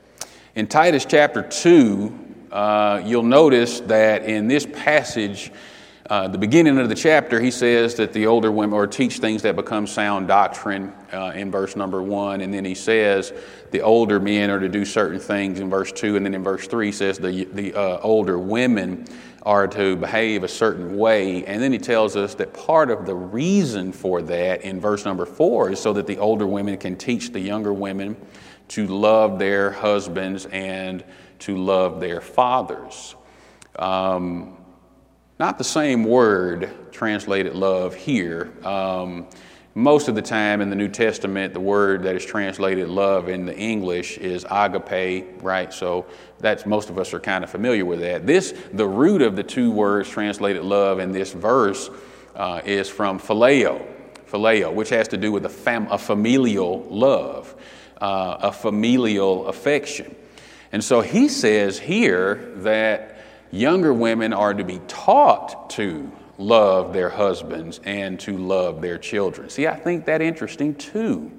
In 0.55 0.67
Titus 0.67 1.05
chapter 1.05 1.41
2, 1.41 2.47
uh, 2.51 3.01
you'll 3.03 3.23
notice 3.23 3.79
that 3.81 4.25
in 4.25 4.47
this 4.47 4.65
passage, 4.65 5.51
uh, 6.09 6.27
the 6.27 6.37
beginning 6.37 6.77
of 6.79 6.89
the 6.89 6.95
chapter, 6.95 7.39
he 7.39 7.49
says 7.49 7.95
that 7.95 8.11
the 8.11 8.27
older 8.27 8.51
women 8.51 8.73
or 8.73 8.85
teach 8.87 9.19
things 9.19 9.41
that 9.43 9.55
become 9.55 9.87
sound 9.87 10.27
doctrine 10.27 10.93
uh, 11.13 11.31
in 11.33 11.49
verse 11.49 11.77
number 11.77 12.01
one. 12.01 12.41
And 12.41 12.53
then 12.53 12.65
he 12.65 12.75
says 12.75 13.31
the 13.71 13.81
older 13.81 14.19
men 14.19 14.49
are 14.49 14.59
to 14.59 14.67
do 14.67 14.83
certain 14.83 15.19
things 15.19 15.61
in 15.61 15.69
verse 15.69 15.93
two. 15.93 16.17
And 16.17 16.25
then 16.25 16.33
in 16.33 16.43
verse 16.43 16.67
three, 16.67 16.87
he 16.87 16.91
says 16.91 17.17
the, 17.17 17.45
the 17.45 17.73
uh, 17.73 17.99
older 18.01 18.37
women 18.37 19.07
are 19.43 19.65
to 19.67 19.95
behave 19.95 20.43
a 20.43 20.47
certain 20.47 20.97
way. 20.97 21.45
And 21.45 21.63
then 21.63 21.71
he 21.71 21.79
tells 21.79 22.17
us 22.17 22.35
that 22.35 22.53
part 22.53 22.89
of 22.89 23.05
the 23.05 23.15
reason 23.15 23.93
for 23.93 24.21
that 24.23 24.61
in 24.61 24.81
verse 24.81 25.05
number 25.05 25.25
four 25.25 25.71
is 25.71 25.79
so 25.79 25.93
that 25.93 26.07
the 26.07 26.17
older 26.17 26.47
women 26.47 26.77
can 26.77 26.97
teach 26.97 27.31
the 27.31 27.39
younger 27.39 27.71
women 27.71 28.17
to 28.69 28.87
love 28.87 29.39
their 29.39 29.71
husbands 29.71 30.47
and 30.47 31.03
to 31.39 31.57
love 31.57 32.01
their 32.01 32.19
fathers. 32.19 33.15
Um, 33.77 34.57
not 35.39 35.57
the 35.57 35.63
same 35.63 36.03
word 36.03 36.69
translated 36.91 37.55
love 37.55 37.95
here. 37.95 38.51
Um, 38.65 39.27
most 39.75 40.07
of 40.07 40.13
the 40.13 40.21
time 40.21 40.61
in 40.61 40.69
the 40.69 40.75
New 40.75 40.87
Testament, 40.87 41.53
the 41.53 41.59
word 41.59 42.03
that 42.03 42.15
is 42.15 42.23
translated 42.23 42.89
love 42.89 43.27
in 43.27 43.47
the 43.47 43.57
English 43.57 44.19
is 44.19 44.45
agape, 44.51 45.41
right? 45.41 45.73
So 45.73 46.05
that's 46.39 46.67
most 46.67 46.91
of 46.91 46.99
us 46.99 47.11
are 47.13 47.19
kind 47.19 47.43
of 47.43 47.49
familiar 47.49 47.83
with 47.83 48.01
that. 48.01 48.27
This, 48.27 48.53
the 48.71 48.87
root 48.87 49.23
of 49.23 49.35
the 49.35 49.41
two 49.41 49.71
words 49.71 50.07
translated 50.09 50.63
love 50.63 50.99
in 50.99 51.11
this 51.11 51.33
verse 51.33 51.89
uh, 52.35 52.61
is 52.63 52.87
from 52.87 53.19
phileo, 53.19 53.83
phileo, 54.31 54.71
which 54.71 54.89
has 54.89 55.07
to 55.07 55.17
do 55.17 55.31
with 55.31 55.45
a, 55.45 55.49
fam- 55.49 55.87
a 55.91 55.97
familial 55.97 56.83
love, 56.83 57.55
uh, 57.99 58.37
a 58.41 58.51
familial 58.51 59.47
affection. 59.47 60.15
And 60.71 60.83
so 60.83 61.01
he 61.01 61.29
says 61.29 61.79
here 61.79 62.51
that 62.57 63.12
younger 63.53 63.93
women 63.93 64.33
are 64.33 64.53
to 64.53 64.63
be 64.63 64.79
taught 64.87 65.69
to 65.69 66.11
love 66.37 66.91
their 66.91 67.09
husbands 67.09 67.79
and 67.83 68.19
to 68.19 68.37
love 68.37 68.81
their 68.81 68.97
children. 68.97 69.49
See, 69.49 69.67
I 69.67 69.75
think 69.75 70.05
that 70.05 70.21
interesting 70.21 70.75
too. 70.75 71.31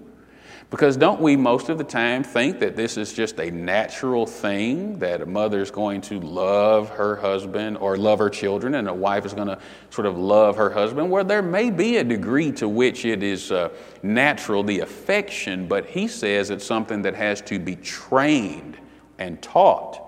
Because 0.70 0.96
don't 0.96 1.20
we 1.20 1.36
most 1.36 1.68
of 1.68 1.78
the 1.78 1.84
time 1.84 2.24
think 2.24 2.58
that 2.60 2.74
this 2.74 2.96
is 2.96 3.12
just 3.12 3.38
a 3.38 3.50
natural 3.50 4.26
thing 4.26 4.98
that 4.98 5.20
a 5.20 5.26
mother 5.26 5.60
is 5.60 5.70
going 5.70 6.00
to 6.02 6.18
love 6.18 6.88
her 6.90 7.16
husband 7.16 7.76
or 7.78 7.96
love 7.96 8.18
her 8.18 8.30
children 8.30 8.74
and 8.74 8.88
a 8.88 8.94
wife 8.94 9.26
is 9.26 9.34
going 9.34 9.48
to 9.48 9.58
sort 9.90 10.06
of 10.06 10.16
love 10.16 10.56
her 10.56 10.70
husband? 10.70 11.10
Well, 11.10 11.24
there 11.24 11.42
may 11.42 11.70
be 11.70 11.98
a 11.98 12.04
degree 12.04 12.50
to 12.52 12.68
which 12.68 13.04
it 13.04 13.22
is 13.22 13.52
uh, 13.52 13.68
natural, 14.02 14.62
the 14.62 14.80
affection, 14.80 15.68
but 15.68 15.86
he 15.86 16.08
says 16.08 16.50
it's 16.50 16.64
something 16.64 17.02
that 17.02 17.14
has 17.14 17.40
to 17.42 17.58
be 17.58 17.76
trained 17.76 18.78
and 19.18 19.40
taught 19.42 20.00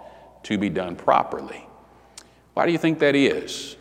to 0.45 0.57
be 0.57 0.69
done 0.69 0.97
properly. 0.97 1.66
Why 2.57 2.65
do 2.65 2.73
you 2.73 2.79
think 2.79 3.01
that 3.01 3.15
is? 3.15 3.76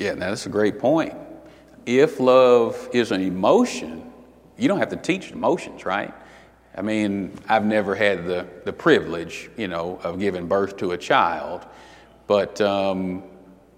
Yeah, 0.00 0.14
now 0.14 0.30
that's 0.30 0.46
a 0.46 0.48
great 0.48 0.78
point. 0.78 1.12
If 1.84 2.20
love 2.20 2.88
is 2.94 3.12
an 3.12 3.20
emotion, 3.20 4.10
you 4.56 4.66
don't 4.66 4.78
have 4.78 4.88
to 4.88 4.96
teach 4.96 5.30
emotions, 5.30 5.84
right? 5.84 6.14
I 6.74 6.80
mean, 6.80 7.36
I've 7.50 7.66
never 7.66 7.94
had 7.94 8.24
the, 8.24 8.46
the 8.64 8.72
privilege, 8.72 9.50
you 9.58 9.68
know, 9.68 10.00
of 10.02 10.18
giving 10.18 10.46
birth 10.46 10.78
to 10.78 10.92
a 10.92 10.96
child, 10.96 11.66
but 12.26 12.62
um, 12.62 13.24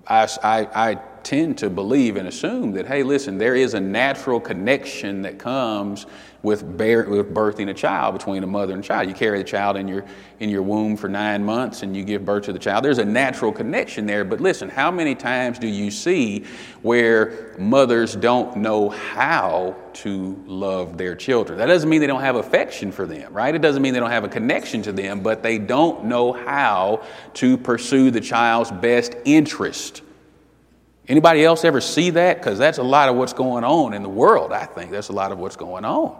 I, 0.06 0.28
I, 0.44 0.90
I 0.92 0.94
tend 1.24 1.58
to 1.58 1.70
believe 1.70 2.16
and 2.16 2.28
assume 2.28 2.72
that, 2.72 2.86
hey, 2.86 3.02
listen, 3.02 3.38
there 3.38 3.54
is 3.54 3.74
a 3.74 3.80
natural 3.80 4.40
connection 4.40 5.22
that 5.22 5.38
comes 5.38 6.06
with, 6.42 6.76
bear, 6.76 7.04
with 7.08 7.32
birthing 7.32 7.70
a 7.70 7.74
child 7.74 8.14
between 8.14 8.42
a 8.42 8.46
mother 8.46 8.74
and 8.74 8.82
child. 8.82 9.08
You 9.08 9.14
carry 9.14 9.38
the 9.38 9.44
child 9.44 9.76
in 9.76 9.86
your, 9.86 10.04
in 10.40 10.50
your 10.50 10.62
womb 10.62 10.96
for 10.96 11.08
nine 11.08 11.44
months 11.44 11.82
and 11.82 11.96
you 11.96 12.04
give 12.04 12.24
birth 12.24 12.44
to 12.44 12.52
the 12.52 12.58
child. 12.58 12.84
There's 12.84 12.98
a 12.98 13.04
natural 13.04 13.52
connection 13.52 14.06
there. 14.06 14.24
But 14.24 14.40
listen, 14.40 14.68
how 14.68 14.90
many 14.90 15.14
times 15.14 15.58
do 15.58 15.68
you 15.68 15.90
see 15.90 16.44
where 16.82 17.54
mothers 17.58 18.16
don't 18.16 18.56
know 18.56 18.88
how 18.88 19.76
to 19.94 20.42
love 20.46 20.98
their 20.98 21.14
children? 21.14 21.58
That 21.58 21.66
doesn't 21.66 21.88
mean 21.88 22.00
they 22.00 22.06
don't 22.08 22.22
have 22.22 22.36
affection 22.36 22.90
for 22.90 23.06
them, 23.06 23.32
right? 23.32 23.54
It 23.54 23.62
doesn't 23.62 23.82
mean 23.82 23.94
they 23.94 24.00
don't 24.00 24.10
have 24.10 24.24
a 24.24 24.28
connection 24.28 24.82
to 24.82 24.92
them, 24.92 25.20
but 25.20 25.42
they 25.42 25.58
don't 25.58 26.06
know 26.06 26.32
how 26.32 27.04
to 27.34 27.56
pursue 27.56 28.10
the 28.10 28.20
child's 28.20 28.72
best 28.72 29.14
interest. 29.24 30.02
Anybody 31.08 31.44
else 31.44 31.64
ever 31.64 31.80
see 31.80 32.10
that? 32.10 32.38
Because 32.38 32.58
that's 32.58 32.78
a 32.78 32.82
lot 32.82 33.08
of 33.08 33.16
what's 33.16 33.32
going 33.32 33.64
on 33.64 33.92
in 33.92 34.02
the 34.02 34.08
world, 34.08 34.52
I 34.52 34.66
think. 34.66 34.90
That's 34.90 35.08
a 35.08 35.12
lot 35.12 35.32
of 35.32 35.38
what's 35.38 35.56
going 35.56 35.84
on. 35.84 36.16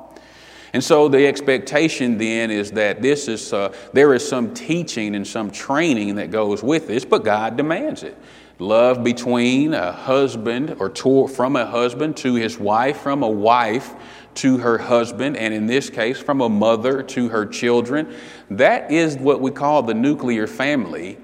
And 0.73 0.83
so 0.83 1.09
the 1.09 1.27
expectation 1.27 2.17
then 2.19 2.51
is 2.51 2.73
that 2.73 3.03
this 3.03 3.29
is, 3.29 3.53
uh, 3.53 3.75
there 3.93 4.15
is 4.15 4.27
some 4.27 4.55
teaching 4.55 5.15
and 5.15 5.27
some 5.27 5.51
training 5.51 6.17
that 6.17 6.31
goes 6.31 6.63
with 6.63 6.89
this, 6.89 7.05
but 7.05 7.25
God 7.25 7.57
demands 7.57 8.03
it. 8.03 8.17
Love 8.59 9.05
between 9.05 9.75
a 9.75 9.93
husband 9.93 10.77
or 10.79 10.89
to, 10.89 11.29
from 11.29 11.57
a 11.57 11.67
husband 11.67 12.17
to 12.19 12.35
his 12.35 12.59
wife, 12.59 12.99
from 12.99 13.23
a 13.23 13.29
wife 13.29 13.95
to 14.35 14.59
her 14.59 14.79
husband, 14.79 15.37
and 15.37 15.53
in 15.53 15.67
this 15.67 15.91
case, 15.91 16.19
from 16.19 16.41
a 16.41 16.49
mother 16.49 17.03
to 17.03 17.29
her 17.29 17.45
children. 17.45 18.15
That 18.51 18.91
is 18.91 19.17
what 19.17 19.41
we 19.41 19.51
call 19.51 19.83
the 19.83 19.95
nuclear 19.95 20.47
family 20.47 21.19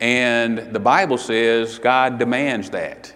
And 0.00 0.72
the 0.72 0.80
Bible 0.80 1.18
says 1.18 1.78
God 1.78 2.18
demands 2.18 2.70
that 2.70 3.12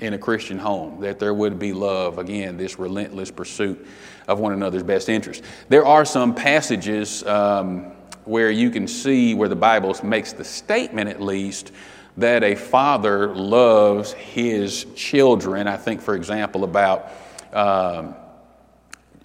in 0.00 0.14
a 0.14 0.18
Christian 0.18 0.58
home, 0.58 1.00
that 1.00 1.18
there 1.18 1.34
would 1.34 1.58
be 1.58 1.72
love. 1.72 2.18
Again, 2.18 2.56
this 2.56 2.78
relentless 2.78 3.30
pursuit 3.30 3.86
of 4.28 4.38
one 4.38 4.52
another's 4.52 4.82
best 4.82 5.08
interest. 5.08 5.42
There 5.68 5.86
are 5.86 6.04
some 6.04 6.34
passages 6.34 7.24
um, 7.24 7.92
where 8.24 8.50
you 8.50 8.70
can 8.70 8.88
see 8.88 9.34
where 9.34 9.48
the 9.48 9.56
Bible 9.56 9.94
makes 10.02 10.32
the 10.32 10.44
statement, 10.44 11.08
at 11.08 11.20
least, 11.20 11.72
that 12.16 12.42
a 12.42 12.54
father 12.54 13.34
loves 13.34 14.12
his 14.12 14.86
children. 14.94 15.66
I 15.68 15.76
think, 15.76 16.00
for 16.00 16.14
example, 16.14 16.64
about. 16.64 17.10
Um, 17.52 18.14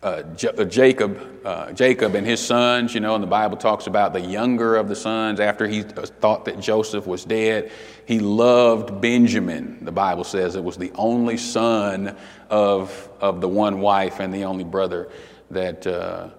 uh, 0.04 0.24
J- 0.36 0.50
uh, 0.50 0.64
Jacob, 0.66 1.46
uh, 1.46 1.72
Jacob 1.74 2.16
and 2.16 2.26
his 2.26 2.44
sons, 2.44 2.96
you 2.96 3.00
know, 3.00 3.14
and 3.14 3.24
the 3.24 3.28
Bible 3.28 3.56
talks 3.56 3.86
about 3.86 4.14
the 4.14 4.22
younger 4.22 4.76
of 4.76 4.90
the 4.90 4.96
sons 4.96 5.40
after 5.40 5.68
he 5.68 5.82
uh, 5.82 6.06
thought 6.20 6.46
that 6.46 6.60
Joseph 6.60 7.06
was 7.06 7.24
dead. 7.24 7.72
He 8.08 8.20
loved 8.20 9.00
Benjamin. 9.00 9.86
The 9.86 9.92
Bible 9.92 10.24
says 10.24 10.56
it 10.56 10.64
was 10.64 10.78
the 10.78 10.92
only 10.96 11.38
son 11.38 12.16
of, 12.50 13.10
of 13.20 13.42
the 13.42 13.48
one 13.48 13.80
wife 13.80 14.20
and 14.20 14.34
the 14.34 14.46
only 14.46 14.64
brother 14.64 15.10
that, 15.52 15.86
uh, 15.86 16.30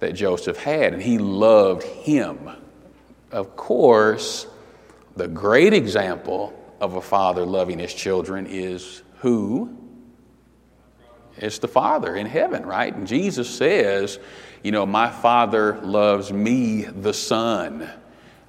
that 0.00 0.14
Joseph 0.14 0.58
had, 0.58 0.92
and 0.92 1.02
he 1.02 1.18
loved 1.18 1.84
him. 1.84 2.50
Of 3.30 3.54
course, 3.54 4.48
the 5.16 5.28
great 5.28 5.72
example 5.72 6.52
of 6.80 6.96
a 6.96 7.00
father 7.00 7.46
loving 7.46 7.78
his 7.78 7.94
children 7.94 8.46
is 8.48 9.02
who? 9.18 9.83
It's 11.36 11.58
the 11.58 11.68
Father 11.68 12.14
in 12.16 12.26
heaven, 12.26 12.64
right? 12.64 12.94
And 12.94 13.06
Jesus 13.06 13.48
says, 13.48 14.18
you 14.62 14.72
know, 14.72 14.86
my 14.86 15.10
Father 15.10 15.80
loves 15.82 16.32
me, 16.32 16.82
the 16.82 17.12
Son. 17.12 17.88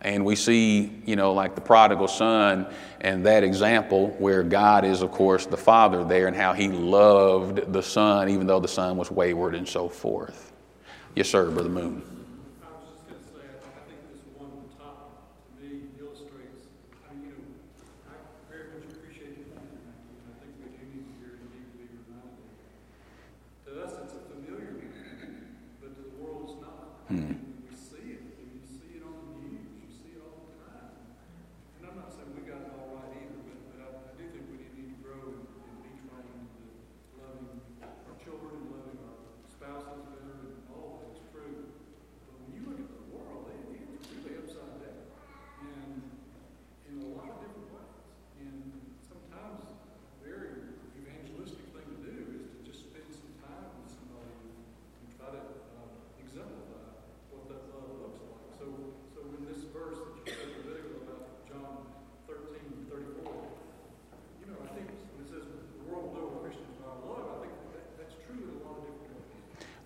And 0.02 0.24
we 0.24 0.36
see, 0.36 1.02
you 1.06 1.16
know, 1.16 1.34
like 1.34 1.56
the 1.56 1.62
prodigal 1.62 2.08
son 2.08 2.68
and 3.02 3.26
that 3.26 3.44
example 3.44 4.10
where 4.20 4.44
God 4.44 4.86
is, 4.86 5.02
of 5.02 5.10
course, 5.10 5.48
the 5.48 5.58
Father 5.58 6.04
there 6.04 6.28
and 6.28 6.36
how 6.36 6.54
he 6.54 6.68
loved 6.68 7.74
the 7.74 7.82
Son, 7.82 8.30
even 8.30 8.46
though 8.46 8.60
the 8.60 8.68
Son 8.68 8.98
was 8.98 9.10
wayward 9.10 9.56
and 9.56 9.68
so 9.68 9.90
forth. 9.90 10.54
Yes, 11.16 11.30
sir, 11.30 11.50
Brother 11.50 11.70
Moon. 11.70 12.15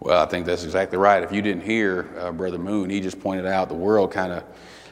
Well, 0.09 0.23
I 0.23 0.25
think 0.25 0.47
that's 0.47 0.63
exactly 0.63 0.97
right. 0.97 1.21
If 1.21 1.31
you 1.31 1.43
didn't 1.43 1.61
hear 1.61 2.09
uh, 2.17 2.31
Brother 2.31 2.57
Moon, 2.57 2.89
he 2.89 2.99
just 2.99 3.19
pointed 3.19 3.45
out 3.45 3.69
the 3.69 3.75
world 3.75 4.11
kind 4.11 4.33
of 4.33 4.43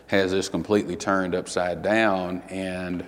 has 0.06 0.30
this 0.30 0.48
completely 0.48 0.96
turned 0.96 1.34
upside 1.34 1.82
down. 1.82 2.44
And 2.50 3.04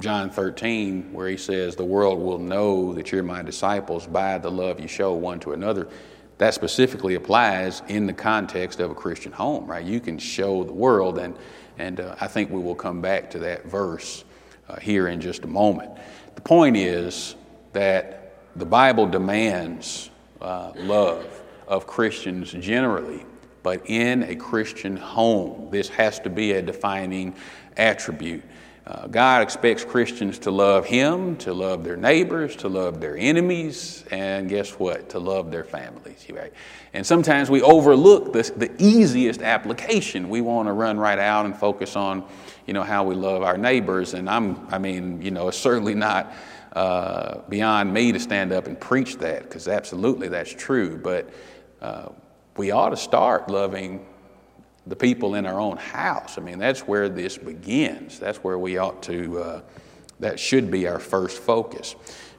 John 0.00 0.30
13, 0.30 1.12
where 1.12 1.28
he 1.28 1.36
says, 1.36 1.76
The 1.76 1.84
world 1.84 2.18
will 2.18 2.40
know 2.40 2.92
that 2.94 3.12
you're 3.12 3.22
my 3.22 3.42
disciples 3.42 4.04
by 4.04 4.36
the 4.38 4.50
love 4.50 4.80
you 4.80 4.88
show 4.88 5.12
one 5.12 5.38
to 5.38 5.52
another, 5.52 5.86
that 6.38 6.54
specifically 6.54 7.14
applies 7.14 7.82
in 7.86 8.08
the 8.08 8.12
context 8.12 8.80
of 8.80 8.90
a 8.90 8.94
Christian 8.96 9.30
home, 9.30 9.64
right? 9.64 9.84
You 9.84 10.00
can 10.00 10.18
show 10.18 10.64
the 10.64 10.72
world, 10.72 11.18
and, 11.18 11.38
and 11.78 12.00
uh, 12.00 12.16
I 12.20 12.26
think 12.26 12.50
we 12.50 12.60
will 12.60 12.74
come 12.74 13.00
back 13.00 13.30
to 13.30 13.38
that 13.38 13.64
verse 13.66 14.24
uh, 14.68 14.80
here 14.80 15.06
in 15.06 15.20
just 15.20 15.44
a 15.44 15.46
moment. 15.46 15.92
The 16.34 16.42
point 16.42 16.76
is 16.76 17.36
that 17.74 18.38
the 18.56 18.66
Bible 18.66 19.06
demands 19.06 20.10
uh, 20.40 20.72
love 20.74 21.33
of 21.66 21.86
Christians 21.86 22.52
generally, 22.52 23.24
but 23.62 23.88
in 23.88 24.22
a 24.24 24.36
Christian 24.36 24.96
home, 24.96 25.68
this 25.70 25.88
has 25.88 26.20
to 26.20 26.30
be 26.30 26.52
a 26.52 26.62
defining 26.62 27.34
attribute. 27.76 28.42
Uh, 28.86 29.06
God 29.06 29.40
expects 29.40 29.82
Christians 29.82 30.38
to 30.40 30.50
love 30.50 30.84
Him, 30.84 31.36
to 31.38 31.54
love 31.54 31.84
their 31.84 31.96
neighbors, 31.96 32.54
to 32.56 32.68
love 32.68 33.00
their 33.00 33.16
enemies, 33.16 34.04
and 34.10 34.46
guess 34.46 34.72
what? 34.72 35.08
To 35.08 35.18
love 35.18 35.50
their 35.50 35.64
families. 35.64 36.26
Right? 36.30 36.52
And 36.92 37.06
sometimes 37.06 37.48
we 37.48 37.62
overlook 37.62 38.34
this, 38.34 38.50
the 38.50 38.70
easiest 38.78 39.40
application. 39.40 40.28
We 40.28 40.42
want 40.42 40.68
to 40.68 40.74
run 40.74 40.98
right 40.98 41.18
out 41.18 41.46
and 41.46 41.56
focus 41.56 41.96
on, 41.96 42.24
you 42.66 42.74
know, 42.74 42.82
how 42.82 43.04
we 43.04 43.14
love 43.14 43.42
our 43.42 43.56
neighbors. 43.56 44.12
And 44.12 44.28
I'm, 44.28 44.68
I 44.70 44.76
mean, 44.76 45.22
you 45.22 45.30
know, 45.30 45.48
it's 45.48 45.56
certainly 45.56 45.94
not 45.94 46.34
uh, 46.74 47.38
beyond 47.48 47.90
me 47.90 48.12
to 48.12 48.20
stand 48.20 48.52
up 48.52 48.66
and 48.66 48.78
preach 48.78 49.16
that, 49.16 49.44
because 49.44 49.66
absolutely 49.66 50.28
that's 50.28 50.52
true. 50.52 50.98
But 50.98 51.30
uh, 51.84 52.08
we 52.56 52.70
ought 52.70 52.90
to 52.90 52.96
start 52.96 53.50
loving 53.50 54.06
the 54.86 54.96
people 54.96 55.34
in 55.34 55.44
our 55.44 55.60
own 55.60 55.76
house. 55.76 56.38
I 56.38 56.40
mean, 56.40 56.58
that's 56.58 56.80
where 56.80 57.10
this 57.10 57.36
begins. 57.36 58.18
That's 58.18 58.38
where 58.38 58.58
we 58.58 58.78
ought 58.78 59.02
to, 59.02 59.38
uh, 59.38 59.60
that 60.18 60.40
should 60.40 60.70
be 60.70 60.88
our 60.88 60.98
first 60.98 61.42
focus. 61.42 61.94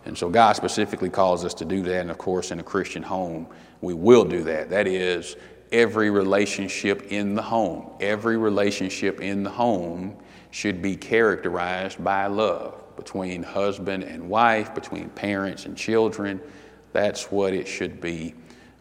And 0.06 0.18
so 0.18 0.30
God 0.30 0.54
specifically 0.54 1.12
calls 1.12 1.46
us 1.46 1.54
to 1.56 1.66
do 1.66 1.84
that. 1.84 2.02
And 2.02 2.10
of 2.10 2.18
course, 2.18 2.50
in 2.50 2.60
a 2.60 2.64
Christian 2.64 3.04
home, 3.04 3.46
we 3.82 3.94
will 3.94 4.26
do 4.26 4.44
that. 4.46 4.72
That 4.72 4.88
is, 4.88 5.36
every 5.72 6.10
relationship 6.10 7.12
in 7.12 7.36
the 7.36 7.42
home, 7.44 7.92
every 8.00 8.38
relationship 8.38 9.22
in 9.22 9.44
the 9.44 9.52
home 9.52 10.18
should 10.50 10.82
be 10.82 10.96
characterized 10.96 12.04
by 12.04 12.26
love 12.26 12.82
between 12.96 13.44
husband 13.44 14.04
and 14.04 14.28
wife, 14.28 14.74
between 14.74 15.10
parents 15.10 15.66
and 15.66 15.78
children. 15.78 16.42
That's 16.94 17.32
what 17.32 17.54
it 17.54 17.68
should 17.68 18.02
be 18.02 18.34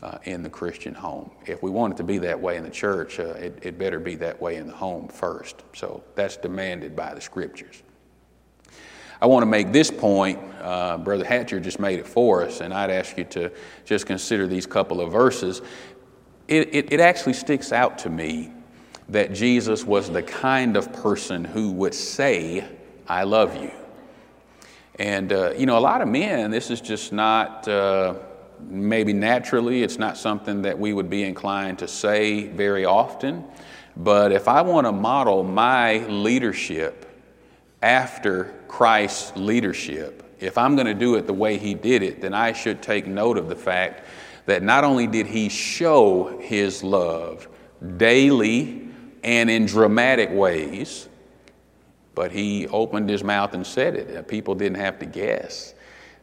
uh, 0.05 0.19
in 0.25 0.43
the 0.43 0.51
Christian 0.51 0.95
home. 0.95 1.31
If 1.47 1.62
we 1.62 1.71
want 1.71 1.95
it 1.95 1.97
to 1.97 2.05
be 2.05 2.19
that 2.19 2.38
way 2.38 2.57
in 2.59 2.62
the 2.62 2.71
church, 2.71 3.19
uh, 3.19 3.23
it, 3.23 3.59
it 3.62 3.79
better 3.79 3.99
be 3.99 4.14
that 4.17 4.40
way 4.40 4.57
in 4.57 4.67
the 4.67 4.75
home 4.75 5.09
first. 5.09 5.62
So 5.75 6.05
that's 6.14 6.37
demanded 6.37 6.95
by 6.95 7.14
the 7.14 7.21
scriptures. 7.21 7.83
I 9.23 9.27
want 9.27 9.43
to 9.43 9.47
make 9.47 9.73
this 9.73 9.90
point. 9.90 10.38
Uh, 10.61 10.99
Brother 10.99 11.25
Hatcher 11.25 11.59
just 11.59 11.81
made 11.81 11.99
it 11.99 12.07
for 12.07 12.45
us, 12.45 12.61
and 12.61 12.75
I'd 12.75 12.90
ask 12.90 13.17
you 13.17 13.25
to 13.25 13.51
just 13.87 14.07
consider 14.07 14.47
these 14.47 14.67
couple 14.67 15.01
of 15.01 15.11
verses. 15.11 15.62
It, 16.49 16.75
it, 16.75 16.93
it 16.93 17.01
actually 17.01 17.33
sticks 17.33 17.73
out 17.73 17.97
to 17.99 18.11
me 18.11 18.53
that 19.09 19.33
Jesus 19.33 19.85
was 19.85 20.11
the 20.11 20.23
kind 20.23 20.77
of 20.77 20.93
person 20.93 21.45
who 21.45 21.73
would 21.73 21.95
say, 21.95 22.67
I 23.09 23.25
love 23.25 23.57
you. 23.57 23.71
And, 24.99 25.33
uh, 25.33 25.53
you 25.53 25.64
know, 25.64 25.79
a 25.79 25.81
lot 25.81 26.03
of 26.03 26.09
men, 26.09 26.51
this 26.51 26.71
is 26.71 26.81
just 26.81 27.12
not, 27.12 27.67
uh, 27.67 28.14
maybe 28.61 29.12
naturally, 29.12 29.83
it's 29.83 29.99
not 29.99 30.17
something 30.17 30.62
that 30.62 30.79
we 30.79 30.93
would 30.93 31.11
be 31.11 31.23
inclined 31.23 31.79
to 31.81 31.88
say 31.88 32.49
very 32.49 32.85
often. 32.85 33.45
But 33.97 34.33
if 34.33 34.49
I 34.49 34.62
want 34.62 34.87
to 34.87 34.93
model 34.93 35.45
my 35.45 35.99
leadership 36.07 37.23
after 37.83 38.55
Christ's 38.67 39.37
leadership, 39.37 40.23
if 40.40 40.59
I'm 40.59 40.75
going 40.75 40.87
to 40.87 40.95
do 40.95 41.14
it 41.14 41.27
the 41.27 41.33
way 41.33 41.59
he 41.59 41.75
did 41.75 42.03
it, 42.03 42.21
then 42.21 42.35
I 42.35 42.53
should 42.53 42.83
take 42.83 43.07
note 43.07 43.38
of 43.38 43.49
the 43.49 43.57
fact 43.57 44.05
that 44.47 44.62
not 44.62 44.85
only 44.85 45.07
did 45.07 45.27
he 45.27 45.49
show 45.49 46.38
his 46.38 46.83
love 46.83 47.49
daily 47.97 48.88
and 49.23 49.49
in 49.49 49.67
dramatic 49.67 50.31
ways, 50.31 51.09
but 52.14 52.31
he 52.31 52.69
opened 52.69 53.09
his 53.09 53.25
mouth 53.25 53.55
and 53.55 53.67
said 53.67 53.95
it. 53.95 54.29
People 54.29 54.55
didn't 54.55 54.79
have 54.79 54.99
to 55.01 55.07
guess. 55.07 55.74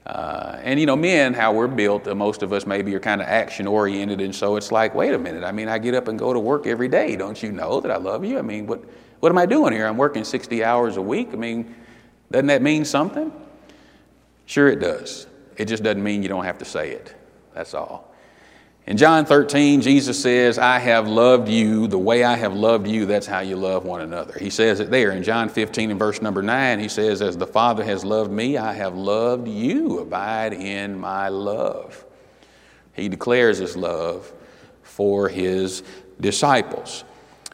Uh, 0.06 0.60
and 0.64 0.80
you 0.80 0.86
know, 0.86 0.96
men, 0.96 1.34
how 1.34 1.54
we're 1.54 1.68
built, 1.68 2.08
uh, 2.08 2.16
most 2.16 2.42
of 2.42 2.52
us 2.54 2.66
maybe 2.66 2.94
are 2.96 3.00
kind 3.00 3.22
of 3.22 3.28
action 3.28 3.68
oriented, 3.68 4.20
and 4.20 4.36
so 4.36 4.56
it's 4.56 4.72
like, 4.72 4.96
wait 4.96 5.14
a 5.14 5.20
minute. 5.20 5.44
I 5.44 5.52
mean, 5.52 5.68
I 5.68 5.78
get 5.78 5.94
up 5.94 6.08
and 6.08 6.18
go 6.18 6.34
to 6.34 6.40
work 6.40 6.66
every 6.66 6.88
day. 6.88 7.16
Don't 7.16 7.42
you 7.42 7.52
know 7.52 7.80
that 7.82 7.92
I 7.92 7.98
love 7.98 8.26
you? 8.26 8.40
I 8.40 8.42
mean, 8.42 8.66
what 8.66 8.84
what 9.20 9.32
am 9.32 9.38
I 9.38 9.46
doing 9.46 9.72
here? 9.72 9.86
I'm 9.86 9.98
working 9.98 10.24
60 10.24 10.64
hours 10.64 10.98
a 10.98 11.02
week. 11.02 11.30
I 11.32 11.36
mean, 11.36 11.76
doesn't 12.32 12.48
that 12.48 12.64
mean 12.64 12.84
something? 12.84 13.32
Sure, 14.48 14.68
it 14.68 14.80
does. 14.80 15.28
It 15.58 15.66
just 15.66 15.84
doesn't 15.84 16.04
mean 16.04 16.24
you 16.24 16.30
don't 16.30 16.44
have 16.44 16.58
to 16.58 16.66
say 16.66 16.92
it. 16.92 17.14
That's 17.54 17.76
all. 17.76 18.11
In 18.88 18.98
John 18.98 19.26
13, 19.26 19.82
Jesus 19.82 20.22
says, 20.22 20.58
I 20.58 20.80
have 20.80 21.08
loved 21.08 21.48
you 21.48 21.88
the 21.88 22.00
way 22.00 22.24
I 22.24 22.36
have 22.36 22.56
loved 22.56 22.88
you. 22.88 23.06
That's 23.06 23.28
how 23.28 23.40
you 23.42 23.56
love 23.56 23.86
one 23.86 24.02
another. 24.02 24.38
He 24.40 24.50
says 24.50 24.80
it 24.80 24.90
there. 24.90 25.12
In 25.12 25.22
John 25.22 25.50
15 25.50 25.92
and 25.92 26.00
verse 26.00 26.22
number 26.22 26.42
9, 26.42 26.80
he 26.80 26.88
says, 26.88 27.22
As 27.22 27.38
the 27.38 27.46
Father 27.46 27.84
has 27.84 28.04
loved 28.04 28.32
me, 28.32 28.58
I 28.58 28.74
have 28.74 28.96
loved 28.96 29.48
you. 29.48 30.00
Abide 30.00 30.54
in 30.54 31.00
my 31.00 31.30
love. 31.30 32.04
He 32.94 33.08
declares 33.08 33.60
his 33.60 33.78
love 33.78 34.34
for 34.82 35.30
his 35.30 35.84
disciples. 36.20 37.04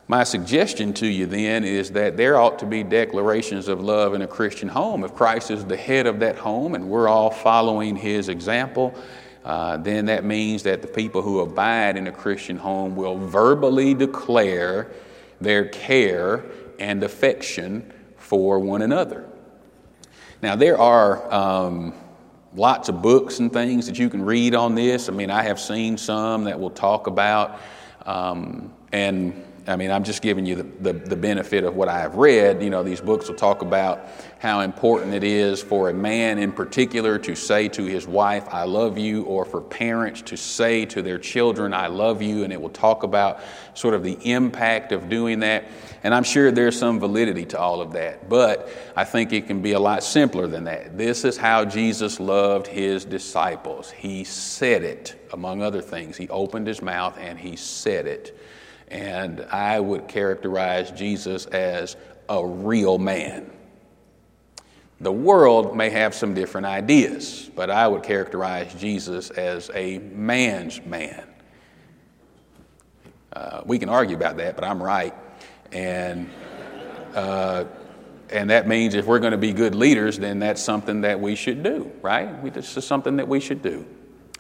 My 0.08 0.24
suggestion 0.24 0.94
to 0.94 1.08
you 1.08 1.26
then 1.26 1.66
is 1.66 1.92
that 1.92 2.16
there 2.16 2.40
ought 2.40 2.60
to 2.60 2.66
be 2.66 2.82
declarations 2.82 3.68
of 3.68 3.82
love 3.82 4.14
in 4.14 4.22
a 4.22 4.28
Christian 4.28 4.70
home. 4.70 5.04
If 5.04 5.14
Christ 5.14 5.52
is 5.52 5.66
the 5.66 5.76
head 5.76 6.08
of 6.08 6.22
that 6.22 6.38
home 6.38 6.76
and 6.76 6.90
we're 6.90 7.10
all 7.10 7.30
following 7.30 7.98
his 7.98 8.30
example, 8.30 8.96
uh, 9.48 9.78
then 9.78 10.08
that 10.08 10.26
means 10.26 10.64
that 10.64 10.82
the 10.82 10.88
people 10.90 11.22
who 11.22 11.40
abide 11.40 11.96
in 11.96 12.08
a 12.08 12.12
Christian 12.12 12.58
home 12.58 12.98
will 12.98 13.18
verbally 13.18 13.94
declare 13.94 14.92
their 15.40 15.70
care 15.70 16.44
and 16.80 17.02
affection 17.02 17.94
for 18.18 18.60
one 18.60 18.82
another. 18.82 19.26
Now, 20.42 20.58
there 20.58 20.78
are 20.78 21.34
um, 21.34 21.94
lots 22.56 22.90
of 22.90 23.02
books 23.02 23.40
and 23.40 23.52
things 23.54 23.88
that 23.88 23.98
you 23.98 24.10
can 24.10 24.22
read 24.22 24.54
on 24.54 24.76
this. 24.76 25.08
I 25.08 25.14
mean, 25.14 25.32
I 25.32 25.44
have 25.44 25.62
seen 25.62 25.98
some 25.98 26.44
that 26.44 26.60
will 26.60 26.70
talk 26.70 27.08
about, 27.08 27.58
um, 28.06 28.74
and 28.92 29.46
I 29.68 29.76
mean, 29.76 29.92
I'm 29.92 30.06
just 30.06 30.22
giving 30.22 30.46
you 30.46 30.56
the, 30.56 30.64
the, 30.64 30.94
the, 30.94 31.16
benefit 31.18 31.66
of 31.66 31.76
what 31.76 31.90
I 31.90 32.00
have 32.00 32.16
read. 32.16 32.64
You 32.64 32.70
know, 32.70 32.84
these 32.84 33.02
books 33.02 33.28
will 33.28 33.36
talk 33.36 33.62
about 33.62 34.08
how 34.40 34.62
important 34.62 35.14
it 35.14 35.26
is 35.26 35.62
for 35.62 35.90
a 35.90 35.94
man 35.94 36.40
in 36.40 36.54
particular 36.54 37.20
to 37.20 37.36
say 37.36 37.68
to 37.70 37.84
his 37.84 38.08
wife, 38.08 38.48
I 38.50 38.64
love 38.64 38.98
you, 38.98 39.24
or 39.24 39.44
for 39.44 39.60
parents 39.60 40.22
to 40.24 40.38
say 40.38 40.86
to 40.86 41.02
their 41.02 41.18
children, 41.18 41.74
I 41.74 41.88
love 41.88 42.22
you, 42.22 42.46
and 42.46 42.54
it 42.54 42.62
will 42.62 42.70
talk 42.70 43.04
about 43.04 43.42
sort 43.74 43.94
of 43.94 44.04
the 44.04 44.18
impact 44.24 44.94
of 44.94 45.10
doing 45.10 45.42
that. 45.42 45.66
And 46.02 46.16
I'm 46.16 46.24
sure 46.24 46.50
there's 46.50 46.80
some 46.80 46.98
validity 46.98 47.44
to 47.48 47.60
all 47.60 47.82
of 47.82 47.92
that, 47.92 48.30
but 48.30 48.70
I 48.96 49.04
think 49.04 49.34
it 49.34 49.48
can 49.48 49.62
be 49.62 49.74
a 49.74 49.80
lot 49.80 50.02
simpler 50.02 50.48
than 50.48 50.64
that. 50.64 50.98
This 50.98 51.26
is 51.26 51.36
how 51.36 51.66
Jesus 51.66 52.22
loved 52.22 52.68
his 52.68 53.04
disciples. 53.04 53.92
He 53.92 54.24
said 54.24 54.84
it, 54.84 55.28
among 55.34 55.62
other 55.62 55.82
things. 55.82 56.16
He 56.16 56.30
opened 56.30 56.68
his 56.68 56.82
mouth 56.82 57.18
and 57.18 57.38
he 57.38 57.58
said 57.58 58.08
it. 58.08 58.37
And 58.88 59.42
I 59.52 59.80
would 59.80 60.08
characterize 60.08 60.92
Jesus 60.92 61.46
as 61.48 61.98
a 62.30 62.46
real 62.46 62.98
man. 62.98 63.52
The 65.00 65.12
world 65.12 65.76
may 65.76 65.92
have 65.92 66.16
some 66.16 66.34
different 66.34 66.66
ideas, 66.66 67.52
but 67.56 67.70
I 67.70 67.88
would 67.88 68.02
characterize 68.02 68.74
Jesus 68.74 69.30
as 69.30 69.70
a 69.74 70.00
man's 70.00 70.84
man. 70.84 71.24
Uh, 73.32 73.62
we 73.66 73.78
can 73.78 73.90
argue 73.90 74.16
about 74.16 74.38
that, 74.38 74.56
but 74.56 74.64
I'm 74.64 74.82
right. 74.82 75.14
And, 75.72 76.30
uh, 77.14 77.66
and 78.32 78.50
that 78.50 78.68
means 78.68 78.96
if 78.96 79.06
we're 79.06 79.20
going 79.20 79.34
to 79.34 79.38
be 79.38 79.54
good 79.54 79.76
leaders, 79.76 80.18
then 80.18 80.40
that's 80.40 80.64
something 80.64 81.02
that 81.02 81.20
we 81.20 81.36
should 81.36 81.62
do, 81.62 81.92
right? 82.02 82.52
This 82.52 82.76
is 82.76 82.88
something 82.88 83.18
that 83.18 83.28
we 83.28 83.40
should 83.40 83.62
do. 83.62 83.86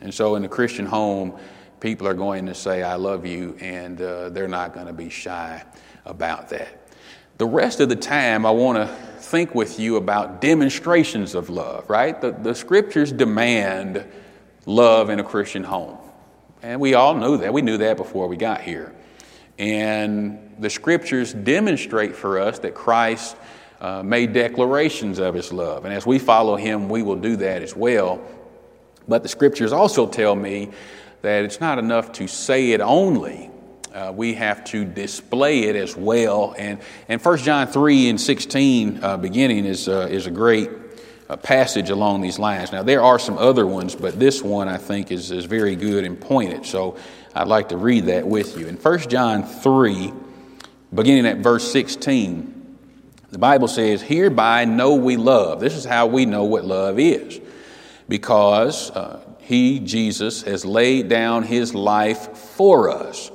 And 0.01 0.11
so 0.11 0.35
in 0.35 0.41
the 0.41 0.47
Christian 0.47 0.87
home, 0.87 1.37
people 1.79 2.07
are 2.07 2.13
going 2.13 2.45
to 2.47 2.55
say, 2.55 2.83
I 2.83 2.95
love 2.95 3.25
you, 3.25 3.55
and 3.59 4.01
uh, 4.01 4.29
they're 4.29 4.47
not 4.47 4.73
going 4.73 4.87
to 4.87 4.93
be 4.93 5.09
shy 5.09 5.63
about 6.05 6.49
that. 6.49 6.89
The 7.37 7.45
rest 7.45 7.79
of 7.79 7.89
the 7.89 7.95
time, 7.95 8.45
I 8.45 8.51
want 8.51 8.77
to 8.77 8.95
think 9.19 9.53
with 9.53 9.79
you 9.79 9.97
about 9.97 10.41
demonstrations 10.41 11.35
of 11.35 11.49
love, 11.49 11.89
right? 11.89 12.19
The, 12.19 12.31
the 12.31 12.55
scriptures 12.55 13.11
demand 13.11 14.05
love 14.65 15.09
in 15.09 15.19
a 15.19 15.23
Christian 15.23 15.63
home. 15.63 15.97
And 16.63 16.79
we 16.79 16.95
all 16.95 17.13
knew 17.13 17.37
that. 17.37 17.53
We 17.53 17.61
knew 17.61 17.77
that 17.77 17.97
before 17.97 18.27
we 18.27 18.37
got 18.37 18.61
here. 18.61 18.95
And 19.59 20.55
the 20.59 20.69
scriptures 20.69 21.33
demonstrate 21.33 22.15
for 22.15 22.39
us 22.39 22.59
that 22.59 22.73
Christ 22.73 23.35
uh, 23.79 24.01
made 24.01 24.33
declarations 24.33 25.19
of 25.19 25.35
his 25.35 25.53
love. 25.53 25.85
And 25.85 25.93
as 25.93 26.05
we 26.05 26.17
follow 26.17 26.55
him, 26.55 26.89
we 26.89 27.03
will 27.03 27.15
do 27.15 27.35
that 27.37 27.61
as 27.61 27.75
well. 27.75 28.21
But 29.07 29.23
the 29.23 29.29
scriptures 29.29 29.71
also 29.71 30.07
tell 30.07 30.35
me 30.35 30.71
that 31.21 31.43
it's 31.43 31.59
not 31.59 31.79
enough 31.79 32.11
to 32.13 32.27
say 32.27 32.71
it 32.71 32.81
only. 32.81 33.49
Uh, 33.93 34.13
we 34.15 34.35
have 34.35 34.63
to 34.63 34.85
display 34.85 35.63
it 35.63 35.75
as 35.75 35.95
well. 35.95 36.53
And, 36.57 36.79
and 37.09 37.23
1 37.23 37.37
John 37.39 37.67
3 37.67 38.09
and 38.09 38.21
16 38.21 39.03
uh, 39.03 39.17
beginning 39.17 39.65
is, 39.65 39.87
uh, 39.87 40.07
is 40.09 40.27
a 40.27 40.31
great 40.31 40.69
uh, 41.29 41.35
passage 41.37 41.89
along 41.89 42.21
these 42.21 42.37
lines. 42.37 42.71
Now, 42.71 42.83
there 42.83 43.01
are 43.01 43.17
some 43.17 43.37
other 43.37 43.65
ones, 43.65 43.95
but 43.95 44.19
this 44.19 44.43
one 44.43 44.67
I 44.67 44.77
think 44.77 45.11
is, 45.11 45.31
is 45.31 45.45
very 45.45 45.75
good 45.75 46.03
and 46.03 46.19
pointed. 46.19 46.65
So 46.65 46.97
I'd 47.33 47.47
like 47.47 47.69
to 47.69 47.77
read 47.77 48.05
that 48.05 48.27
with 48.27 48.57
you. 48.57 48.67
In 48.67 48.75
1 48.75 48.99
John 49.09 49.43
3, 49.43 50.13
beginning 50.93 51.25
at 51.25 51.37
verse 51.37 51.71
16, 51.71 52.53
the 53.29 53.37
Bible 53.37 53.67
says, 53.67 54.01
Hereby 54.01 54.65
know 54.65 54.95
we 54.95 55.17
love. 55.17 55.59
This 55.59 55.75
is 55.75 55.83
how 55.83 56.07
we 56.07 56.25
know 56.25 56.45
what 56.45 56.65
love 56.65 56.97
is. 56.99 57.41
Because 58.07 58.89
uh, 58.91 59.26
he, 59.47 59.79
Jesus, 59.79 60.41
has 60.41 60.65
laid 60.65 61.07
down 61.07 61.43
his 61.43 61.73
life 61.73 62.37
for 62.37 62.89
us. 62.89 63.31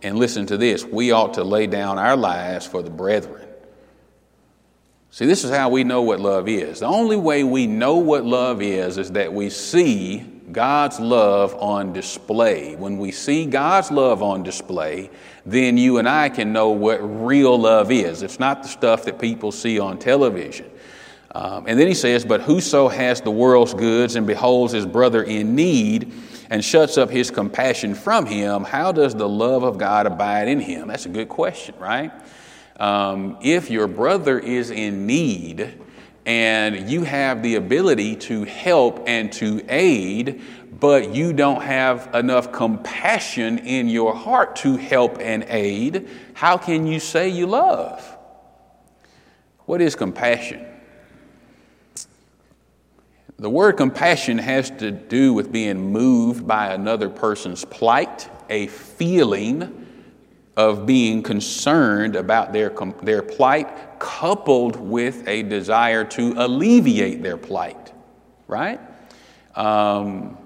And 0.00 0.16
listen 0.16 0.46
to 0.46 0.56
this 0.56 0.84
we 0.84 1.10
ought 1.10 1.34
to 1.34 1.42
lay 1.42 1.66
down 1.66 1.98
our 1.98 2.16
lives 2.16 2.66
for 2.66 2.82
the 2.82 2.90
brethren. 2.90 3.48
See, 5.10 5.26
this 5.26 5.42
is 5.42 5.50
how 5.50 5.70
we 5.70 5.82
know 5.82 6.02
what 6.02 6.20
love 6.20 6.48
is. 6.48 6.80
The 6.80 6.86
only 6.86 7.16
way 7.16 7.42
we 7.42 7.66
know 7.66 7.96
what 7.96 8.24
love 8.24 8.62
is 8.62 8.96
is 8.96 9.10
that 9.12 9.32
we 9.32 9.50
see 9.50 10.18
God's 10.52 11.00
love 11.00 11.52
on 11.56 11.92
display. 11.92 12.76
When 12.76 12.98
we 12.98 13.10
see 13.10 13.46
God's 13.46 13.90
love 13.90 14.22
on 14.22 14.44
display, 14.44 15.10
then 15.44 15.78
you 15.78 15.98
and 15.98 16.08
I 16.08 16.28
can 16.28 16.52
know 16.52 16.68
what 16.68 16.98
real 16.98 17.58
love 17.58 17.90
is. 17.90 18.22
It's 18.22 18.38
not 18.38 18.62
the 18.62 18.68
stuff 18.68 19.04
that 19.06 19.18
people 19.18 19.50
see 19.50 19.80
on 19.80 19.98
television. 19.98 20.70
Um, 21.36 21.66
and 21.66 21.78
then 21.78 21.86
he 21.86 21.92
says, 21.92 22.24
But 22.24 22.40
whoso 22.40 22.88
has 22.88 23.20
the 23.20 23.30
world's 23.30 23.74
goods 23.74 24.16
and 24.16 24.26
beholds 24.26 24.72
his 24.72 24.86
brother 24.86 25.22
in 25.22 25.54
need 25.54 26.10
and 26.48 26.64
shuts 26.64 26.96
up 26.96 27.10
his 27.10 27.30
compassion 27.30 27.94
from 27.94 28.24
him, 28.24 28.64
how 28.64 28.90
does 28.90 29.14
the 29.14 29.28
love 29.28 29.62
of 29.62 29.76
God 29.76 30.06
abide 30.06 30.48
in 30.48 30.60
him? 30.60 30.88
That's 30.88 31.04
a 31.04 31.10
good 31.10 31.28
question, 31.28 31.74
right? 31.78 32.10
Um, 32.80 33.36
if 33.42 33.70
your 33.70 33.86
brother 33.86 34.38
is 34.38 34.70
in 34.70 35.06
need 35.06 35.78
and 36.24 36.88
you 36.88 37.04
have 37.04 37.42
the 37.42 37.56
ability 37.56 38.16
to 38.16 38.44
help 38.44 39.04
and 39.06 39.30
to 39.34 39.62
aid, 39.68 40.40
but 40.80 41.14
you 41.14 41.34
don't 41.34 41.60
have 41.60 42.14
enough 42.14 42.50
compassion 42.50 43.58
in 43.58 43.90
your 43.90 44.14
heart 44.14 44.56
to 44.56 44.78
help 44.78 45.18
and 45.20 45.44
aid, 45.48 46.08
how 46.32 46.56
can 46.56 46.86
you 46.86 46.98
say 46.98 47.28
you 47.28 47.46
love? 47.46 48.16
What 49.66 49.82
is 49.82 49.94
compassion? 49.94 50.72
The 53.38 53.50
word 53.50 53.76
compassion 53.76 54.38
has 54.38 54.70
to 54.70 54.90
do 54.90 55.34
with 55.34 55.52
being 55.52 55.92
moved 55.92 56.46
by 56.46 56.72
another 56.72 57.10
person's 57.10 57.66
plight, 57.66 58.30
a 58.48 58.66
feeling 58.68 59.86
of 60.56 60.86
being 60.86 61.22
concerned 61.22 62.16
about 62.16 62.54
their, 62.54 62.70
their 63.02 63.22
plight, 63.22 63.98
coupled 63.98 64.76
with 64.76 65.28
a 65.28 65.42
desire 65.42 66.02
to 66.04 66.32
alleviate 66.38 67.22
their 67.22 67.36
plight, 67.36 67.92
right? 68.48 68.80
Um, 69.54 70.38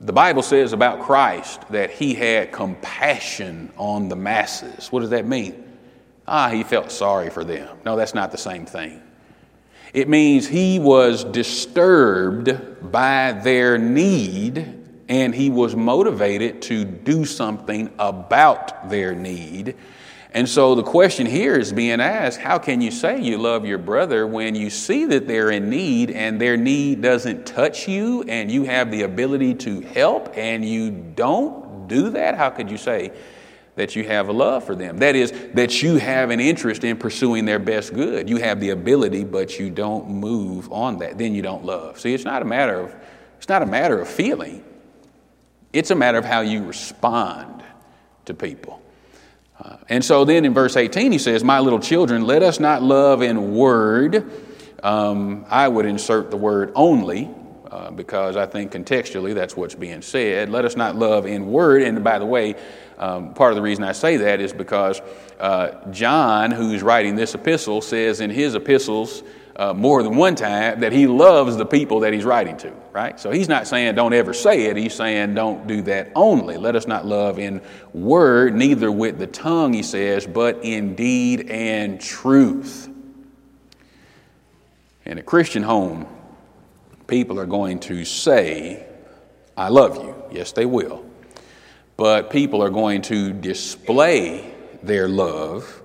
the 0.00 0.12
Bible 0.12 0.42
says 0.42 0.72
about 0.72 1.02
Christ 1.02 1.68
that 1.70 1.90
he 1.90 2.14
had 2.14 2.52
compassion 2.52 3.72
on 3.76 4.08
the 4.08 4.16
masses. 4.16 4.92
What 4.92 5.00
does 5.00 5.10
that 5.10 5.26
mean? 5.26 5.64
Ah, 6.28 6.50
he 6.50 6.62
felt 6.62 6.92
sorry 6.92 7.30
for 7.30 7.42
them. 7.42 7.78
No, 7.84 7.96
that's 7.96 8.14
not 8.14 8.30
the 8.30 8.38
same 8.38 8.64
thing. 8.64 9.01
It 9.92 10.08
means 10.08 10.48
he 10.48 10.78
was 10.78 11.22
disturbed 11.22 12.90
by 12.90 13.32
their 13.32 13.76
need 13.76 14.80
and 15.08 15.34
he 15.34 15.50
was 15.50 15.76
motivated 15.76 16.62
to 16.62 16.84
do 16.84 17.26
something 17.26 17.90
about 17.98 18.88
their 18.88 19.14
need. 19.14 19.74
And 20.34 20.48
so 20.48 20.74
the 20.74 20.82
question 20.82 21.26
here 21.26 21.58
is 21.58 21.74
being 21.74 22.00
asked 22.00 22.40
how 22.40 22.58
can 22.58 22.80
you 22.80 22.90
say 22.90 23.20
you 23.20 23.36
love 23.36 23.66
your 23.66 23.76
brother 23.76 24.26
when 24.26 24.54
you 24.54 24.70
see 24.70 25.04
that 25.06 25.28
they're 25.28 25.50
in 25.50 25.68
need 25.68 26.10
and 26.10 26.40
their 26.40 26.56
need 26.56 27.02
doesn't 27.02 27.44
touch 27.44 27.86
you 27.86 28.22
and 28.22 28.50
you 28.50 28.64
have 28.64 28.90
the 28.90 29.02
ability 29.02 29.54
to 29.56 29.82
help 29.82 30.32
and 30.38 30.64
you 30.64 30.90
don't 30.90 31.86
do 31.86 32.08
that? 32.10 32.34
How 32.34 32.48
could 32.48 32.70
you 32.70 32.78
say 32.78 33.12
that 33.74 33.96
you 33.96 34.04
have 34.04 34.28
a 34.28 34.32
love 34.32 34.64
for 34.64 34.74
them. 34.74 34.98
That 34.98 35.16
is, 35.16 35.32
that 35.54 35.82
you 35.82 35.96
have 35.96 36.30
an 36.30 36.40
interest 36.40 36.84
in 36.84 36.96
pursuing 36.96 37.46
their 37.46 37.58
best 37.58 37.94
good. 37.94 38.28
You 38.28 38.36
have 38.36 38.60
the 38.60 38.70
ability, 38.70 39.24
but 39.24 39.58
you 39.58 39.70
don't 39.70 40.10
move 40.10 40.70
on 40.70 40.98
that. 40.98 41.18
Then 41.18 41.34
you 41.34 41.42
don't 41.42 41.64
love. 41.64 41.98
See, 41.98 42.12
it's 42.12 42.24
not 42.24 42.42
a 42.42 42.44
matter 42.44 42.80
of, 42.80 42.94
it's 43.38 43.48
not 43.48 43.62
a 43.62 43.66
matter 43.66 43.98
of 43.98 44.08
feeling. 44.08 44.62
It's 45.72 45.90
a 45.90 45.94
matter 45.94 46.18
of 46.18 46.24
how 46.24 46.42
you 46.42 46.64
respond 46.64 47.62
to 48.26 48.34
people. 48.34 48.82
Uh, 49.58 49.76
and 49.88 50.04
so 50.04 50.24
then 50.24 50.44
in 50.44 50.52
verse 50.52 50.76
18, 50.76 51.12
he 51.12 51.18
says, 51.18 51.42
My 51.42 51.60
little 51.60 51.80
children, 51.80 52.26
let 52.26 52.42
us 52.42 52.60
not 52.60 52.82
love 52.82 53.22
in 53.22 53.54
word. 53.54 54.30
Um, 54.82 55.46
I 55.48 55.68
would 55.68 55.86
insert 55.86 56.30
the 56.30 56.36
word 56.36 56.72
only, 56.74 57.30
uh, 57.70 57.90
because 57.90 58.36
I 58.36 58.44
think 58.44 58.72
contextually 58.72 59.34
that's 59.34 59.56
what's 59.56 59.74
being 59.74 60.02
said. 60.02 60.50
Let 60.50 60.64
us 60.64 60.76
not 60.76 60.96
love 60.96 61.24
in 61.26 61.46
word. 61.46 61.82
And 61.82 62.04
by 62.04 62.18
the 62.18 62.26
way, 62.26 62.56
um, 63.02 63.34
part 63.34 63.50
of 63.50 63.56
the 63.56 63.62
reason 63.62 63.82
I 63.82 63.90
say 63.90 64.16
that 64.18 64.40
is 64.40 64.52
because 64.52 65.02
uh, 65.40 65.90
John, 65.90 66.52
who's 66.52 66.84
writing 66.84 67.16
this 67.16 67.34
epistle, 67.34 67.80
says 67.80 68.20
in 68.20 68.30
his 68.30 68.54
epistles 68.54 69.24
uh, 69.56 69.74
more 69.74 70.04
than 70.04 70.16
one 70.16 70.36
time 70.36 70.78
that 70.78 70.92
he 70.92 71.08
loves 71.08 71.56
the 71.56 71.66
people 71.66 71.98
that 72.00 72.12
he's 72.12 72.24
writing 72.24 72.56
to, 72.58 72.72
right? 72.92 73.18
So 73.18 73.32
he's 73.32 73.48
not 73.48 73.66
saying 73.66 73.96
don't 73.96 74.12
ever 74.12 74.32
say 74.32 74.66
it. 74.66 74.76
He's 74.76 74.94
saying 74.94 75.34
don't 75.34 75.66
do 75.66 75.82
that 75.82 76.12
only. 76.14 76.56
Let 76.58 76.76
us 76.76 76.86
not 76.86 77.04
love 77.04 77.40
in 77.40 77.60
word, 77.92 78.54
neither 78.54 78.92
with 78.92 79.18
the 79.18 79.26
tongue, 79.26 79.72
he 79.72 79.82
says, 79.82 80.24
but 80.24 80.60
in 80.62 80.94
deed 80.94 81.50
and 81.50 82.00
truth. 82.00 82.88
In 85.04 85.18
a 85.18 85.22
Christian 85.24 85.64
home, 85.64 86.06
people 87.08 87.40
are 87.40 87.46
going 87.46 87.80
to 87.80 88.04
say, 88.04 88.86
I 89.56 89.70
love 89.70 89.96
you. 89.96 90.14
Yes, 90.30 90.52
they 90.52 90.66
will. 90.66 91.04
But 92.02 92.30
people 92.30 92.60
are 92.64 92.68
going 92.68 93.00
to 93.02 93.32
display 93.32 94.52
their 94.82 95.06
love 95.06 95.82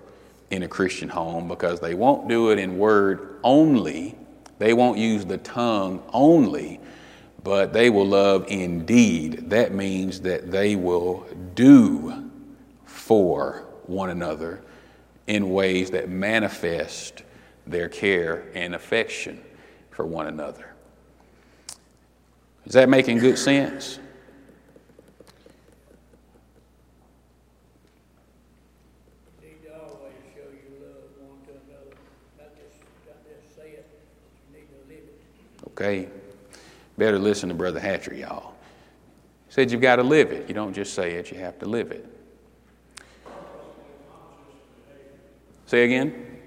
in 0.49 0.63
a 0.63 0.67
Christian 0.67 1.09
home 1.09 1.47
because 1.47 1.79
they 1.79 1.93
won't 1.93 2.27
do 2.27 2.49
it 2.49 2.57
in 2.57 2.79
word 2.79 3.37
only. 3.43 4.15
They 4.57 4.73
won't 4.73 4.97
use 4.97 5.25
the 5.25 5.37
tongue 5.37 6.01
only, 6.11 6.79
but 7.43 7.71
they 7.71 7.91
will 7.91 8.07
love 8.07 8.47
indeed. 8.47 9.51
That 9.51 9.75
means 9.75 10.21
that 10.21 10.49
they 10.49 10.75
will 10.75 11.27
do 11.53 12.31
for 12.87 13.67
one 13.85 14.09
another 14.09 14.63
in 15.27 15.51
ways 15.51 15.91
that 15.91 16.09
manifest 16.09 17.21
their 17.67 17.89
care 17.89 18.49
and 18.55 18.73
affection 18.73 19.39
for 19.91 20.03
one 20.03 20.25
another. 20.25 20.73
Is 22.65 22.73
that 22.73 22.89
making 22.89 23.19
good 23.19 23.37
sense? 23.37 23.99
Okay? 35.77 36.07
Better 36.97 37.19
listen 37.19 37.49
to 37.49 37.55
Brother 37.55 37.79
Hatcher, 37.79 38.15
y'all. 38.15 38.55
He 39.47 39.53
said 39.53 39.71
you've 39.71 39.81
got 39.81 39.97
to 39.97 40.03
live 40.03 40.31
it. 40.31 40.47
You 40.47 40.55
don't 40.55 40.73
just 40.73 40.95
say 40.95 41.13
it, 41.13 41.31
you 41.31 41.37
have 41.37 41.59
to 41.59 41.67
live 41.67 41.91
it. 41.91 42.05
Say 45.67 45.83
again? 45.83 46.39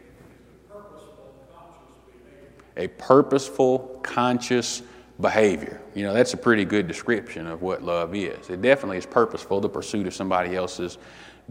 A 2.76 2.88
purposeful, 2.88 4.00
conscious 4.02 4.82
behavior. 5.20 5.80
You 5.94 6.04
know, 6.04 6.14
that's 6.14 6.34
a 6.34 6.36
pretty 6.36 6.64
good 6.64 6.88
description 6.88 7.46
of 7.46 7.62
what 7.62 7.82
love 7.82 8.14
is. 8.16 8.50
It 8.50 8.62
definitely 8.62 8.96
is 8.96 9.06
purposeful, 9.06 9.60
the 9.60 9.68
pursuit 9.68 10.06
of 10.06 10.14
somebody 10.14 10.56
else's 10.56 10.98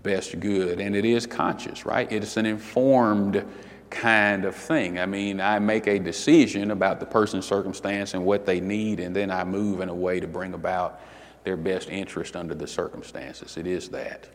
best 0.02 0.40
good, 0.40 0.82
and 0.82 0.96
it 0.96 1.06
is 1.06 1.26
conscious, 1.26 1.86
right? 1.86 2.12
It's 2.12 2.36
an 2.38 2.46
informed 2.46 3.46
kind 3.90 4.46
of 4.46 4.56
thing. 4.56 5.00
I 5.00 5.06
mean, 5.06 5.42
I 5.42 5.60
make 5.60 5.88
a 5.88 6.00
decision 6.00 6.72
about 6.72 7.00
the 7.00 7.06
person's 7.06 7.46
circumstance 7.46 8.14
and 8.14 8.26
what 8.26 8.46
they 8.46 8.60
need, 8.60 9.00
and 9.00 9.16
then 9.16 9.32
I 9.32 9.44
move 9.44 9.82
in 9.82 9.90
a 9.90 9.96
way 9.96 10.20
to 10.20 10.28
bring 10.28 10.54
about 10.54 11.02
their 11.44 11.58
best 11.58 11.90
interest 11.90 12.36
under 12.36 12.56
the 12.56 12.68
circumstances. 12.68 13.58
It 13.58 13.68
is 13.68 13.90
that. 13.90 14.28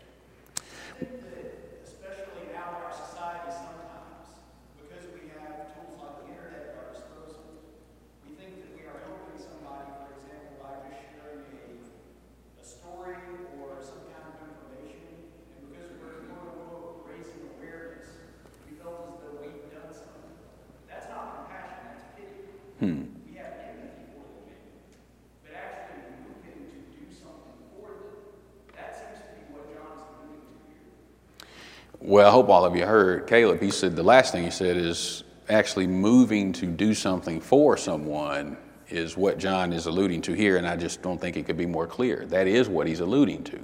Well, 32.14 32.28
I 32.28 32.30
hope 32.30 32.48
all 32.48 32.64
of 32.64 32.76
you 32.76 32.86
heard 32.86 33.26
Caleb. 33.26 33.60
He 33.60 33.72
said 33.72 33.96
the 33.96 34.04
last 34.04 34.30
thing 34.30 34.44
he 34.44 34.50
said 34.52 34.76
is 34.76 35.24
actually 35.48 35.88
moving 35.88 36.52
to 36.52 36.66
do 36.66 36.94
something 36.94 37.40
for 37.40 37.76
someone 37.76 38.56
is 38.88 39.16
what 39.16 39.36
John 39.36 39.72
is 39.72 39.86
alluding 39.86 40.22
to 40.22 40.32
here, 40.32 40.56
and 40.56 40.64
I 40.64 40.76
just 40.76 41.02
don't 41.02 41.20
think 41.20 41.36
it 41.36 41.44
could 41.44 41.56
be 41.56 41.66
more 41.66 41.88
clear. 41.88 42.24
That 42.26 42.46
is 42.46 42.68
what 42.68 42.86
he's 42.86 43.00
alluding 43.00 43.42
to. 43.42 43.58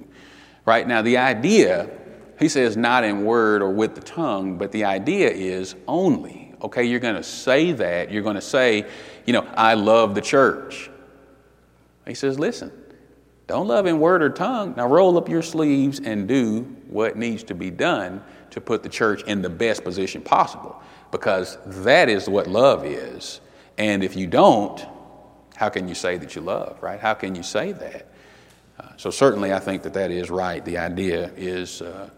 Right 0.65 0.85
now, 0.85 1.01
the 1.01 1.17
idea, 1.19 1.91
he 2.41 2.49
says 2.49 2.77
not 2.77 3.05
in 3.05 3.25
word 3.25 3.63
or 3.63 3.71
with 3.71 3.95
the 3.95 4.01
tongue, 4.01 4.59
but 4.59 4.73
the 4.73 4.83
idea 4.83 5.31
is 5.31 5.77
only. 5.87 6.53
Okay, 6.61 6.83
you're 6.83 6.99
going 6.99 7.15
to 7.15 7.23
say 7.23 7.71
that. 7.71 8.11
You're 8.11 8.25
going 8.25 8.35
to 8.35 8.41
say, 8.41 8.85
you 9.27 9.33
know, 9.33 9.47
I 9.55 9.75
love 9.75 10.17
the 10.17 10.23
church. 10.23 10.91
He 12.05 12.15
says, 12.15 12.37
listen, 12.37 12.73
don't 13.47 13.69
love 13.69 13.87
in 13.87 14.01
word 14.01 14.23
or 14.25 14.31
tongue. 14.31 14.75
Now 14.77 14.89
roll 14.89 15.17
up 15.19 15.29
your 15.29 15.43
sleeves 15.43 16.01
and 16.01 16.27
do 16.27 16.63
what 16.89 17.17
needs 17.17 17.45
to 17.45 17.55
be 17.55 17.71
done 17.71 18.25
to 18.51 18.61
put 18.61 18.83
the 18.83 18.89
church 18.89 19.23
in 19.25 19.43
the 19.43 19.51
best 19.51 19.85
position 19.85 20.23
possible 20.23 20.81
because 21.11 21.59
that 21.67 22.09
is 22.09 22.29
what 22.29 22.47
love 22.47 22.85
is. 22.85 23.41
And 23.79 24.05
if 24.05 24.17
you 24.17 24.27
don't, 24.27 24.85
how 25.57 25.69
can 25.69 25.89
you 25.89 25.95
say 25.95 26.17
that 26.19 26.35
you 26.35 26.43
love, 26.43 26.83
right? 26.83 27.01
How 27.01 27.15
can 27.15 27.35
you 27.35 27.43
say 27.43 27.73
that? 27.73 28.07
Uh, 28.79 28.89
so 28.97 29.11
certainly 29.11 29.53
I 29.53 29.59
think 29.59 29.83
that 29.83 29.95
that 29.95 30.11
is 30.11 30.31
right. 30.31 30.65
The 30.65 30.79
idea 30.79 31.31
is, 31.37 31.83
uh, 31.83 32.11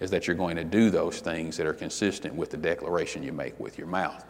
is 0.00 0.10
that 0.10 0.26
you're 0.26 0.36
going 0.36 0.56
to 0.56 0.64
do 0.64 0.90
those 0.90 1.20
things 1.20 1.56
that 1.56 1.66
are 1.66 1.74
consistent 1.74 2.34
with 2.34 2.50
the 2.50 2.56
declaration 2.56 3.22
you 3.22 3.32
make 3.32 3.58
with 3.60 3.78
your 3.78 3.86
mouth. 3.86 4.24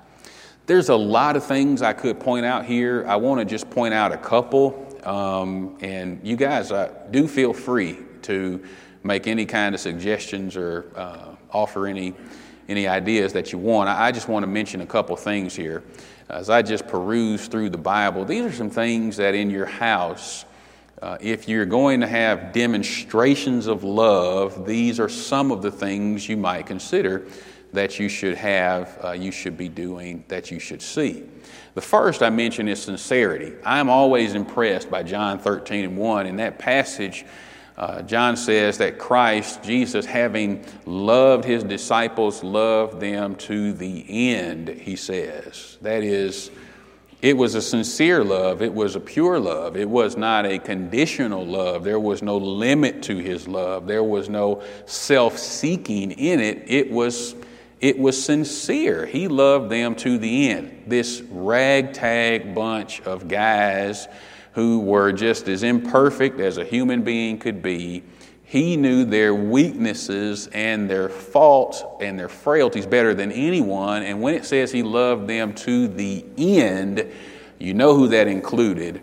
There's 0.66 0.88
a 0.88 0.96
lot 0.96 1.36
of 1.36 1.44
things 1.44 1.80
I 1.80 1.92
could 1.92 2.18
point 2.18 2.44
out 2.44 2.64
here. 2.64 3.04
I 3.06 3.16
want 3.16 3.38
to 3.40 3.44
just 3.44 3.70
point 3.70 3.94
out 3.94 4.12
a 4.12 4.16
couple 4.16 4.86
um, 5.06 5.78
and 5.80 6.20
you 6.24 6.36
guys 6.36 6.72
uh, 6.72 6.92
do 7.12 7.28
feel 7.28 7.52
free 7.52 7.98
to 8.22 8.62
make 9.06 9.26
any 9.26 9.46
kind 9.46 9.74
of 9.74 9.80
suggestions 9.80 10.56
or 10.56 10.90
uh, 10.96 11.34
offer 11.52 11.86
any, 11.86 12.14
any 12.68 12.86
ideas 12.86 13.32
that 13.32 13.52
you 13.52 13.58
want. 13.58 13.88
I, 13.88 14.12
just 14.12 14.28
want 14.28 14.42
to 14.42 14.48
mention 14.48 14.80
a 14.80 14.86
couple 14.86 15.16
things 15.16 15.54
here. 15.54 15.82
As 16.28 16.50
I 16.50 16.62
just 16.62 16.86
peruse 16.88 17.46
through 17.46 17.70
the 17.70 17.78
Bible, 17.78 18.24
these 18.24 18.44
are 18.44 18.52
some 18.52 18.70
things 18.70 19.16
that 19.18 19.34
in 19.34 19.48
your 19.48 19.66
house, 19.66 20.44
uh, 21.00 21.18
if 21.20 21.48
you're 21.48 21.66
going 21.66 22.00
to 22.00 22.06
have 22.06 22.52
demonstrations 22.52 23.66
of 23.66 23.84
love, 23.84 24.66
these 24.66 24.98
are 24.98 25.08
some 25.08 25.52
of 25.52 25.62
the 25.62 25.70
things 25.70 26.28
you 26.28 26.36
might 26.36 26.66
consider 26.66 27.26
that 27.72 28.00
you 28.00 28.08
should 28.08 28.36
have, 28.36 28.98
uh, 29.04 29.12
you 29.12 29.30
should 29.30 29.56
be 29.56 29.68
doing, 29.68 30.24
that 30.28 30.50
you 30.50 30.58
should 30.58 30.82
see. 30.82 31.24
The 31.74 31.82
first 31.82 32.22
I 32.22 32.30
mention 32.30 32.68
is 32.68 32.82
sincerity. 32.82 33.52
I'm 33.64 33.90
always 33.90 34.34
impressed 34.34 34.90
by 34.90 35.02
John 35.02 35.38
13 35.38 35.84
and 35.84 35.96
1. 35.96 36.26
In 36.26 36.36
that 36.36 36.58
passage, 36.58 37.26
uh, 37.76 38.00
John 38.02 38.36
says 38.36 38.78
that 38.78 38.98
Christ, 38.98 39.62
Jesus, 39.62 40.06
having 40.06 40.64
loved 40.86 41.44
his 41.44 41.62
disciples, 41.62 42.42
loved 42.42 43.00
them 43.00 43.34
to 43.36 43.74
the 43.74 44.32
end, 44.34 44.68
he 44.68 44.96
says. 44.96 45.76
That 45.82 46.02
is, 46.02 46.50
it 47.20 47.36
was 47.36 47.54
a 47.54 47.60
sincere 47.60 48.24
love. 48.24 48.62
It 48.62 48.72
was 48.72 48.96
a 48.96 49.00
pure 49.00 49.38
love. 49.38 49.76
It 49.76 49.90
was 49.90 50.16
not 50.16 50.46
a 50.46 50.58
conditional 50.58 51.44
love. 51.44 51.84
There 51.84 52.00
was 52.00 52.22
no 52.22 52.38
limit 52.38 53.02
to 53.04 53.18
his 53.18 53.46
love. 53.46 53.86
There 53.86 54.04
was 54.04 54.30
no 54.30 54.62
self 54.86 55.36
seeking 55.36 56.12
in 56.12 56.40
it. 56.40 56.64
It 56.66 56.90
was 56.90 57.34
it 57.78 57.98
was 57.98 58.22
sincere. 58.22 59.04
He 59.04 59.28
loved 59.28 59.70
them 59.70 59.94
to 59.96 60.16
the 60.16 60.48
end. 60.48 60.84
This 60.86 61.20
ragtag 61.30 62.54
bunch 62.54 63.02
of 63.02 63.28
guys 63.28 64.08
who 64.56 64.80
were 64.80 65.12
just 65.12 65.48
as 65.48 65.62
imperfect 65.62 66.40
as 66.40 66.56
a 66.56 66.64
human 66.64 67.02
being 67.02 67.38
could 67.38 67.60
be. 67.60 68.02
He 68.42 68.78
knew 68.78 69.04
their 69.04 69.34
weaknesses 69.34 70.46
and 70.46 70.88
their 70.88 71.10
faults 71.10 71.84
and 72.00 72.18
their 72.18 72.30
frailties 72.30 72.86
better 72.86 73.12
than 73.12 73.30
anyone. 73.32 74.02
And 74.02 74.22
when 74.22 74.32
it 74.32 74.46
says 74.46 74.72
he 74.72 74.82
loved 74.82 75.28
them 75.28 75.52
to 75.56 75.88
the 75.88 76.24
end, 76.38 77.06
you 77.58 77.74
know 77.74 77.94
who 77.94 78.08
that 78.08 78.28
included. 78.28 79.02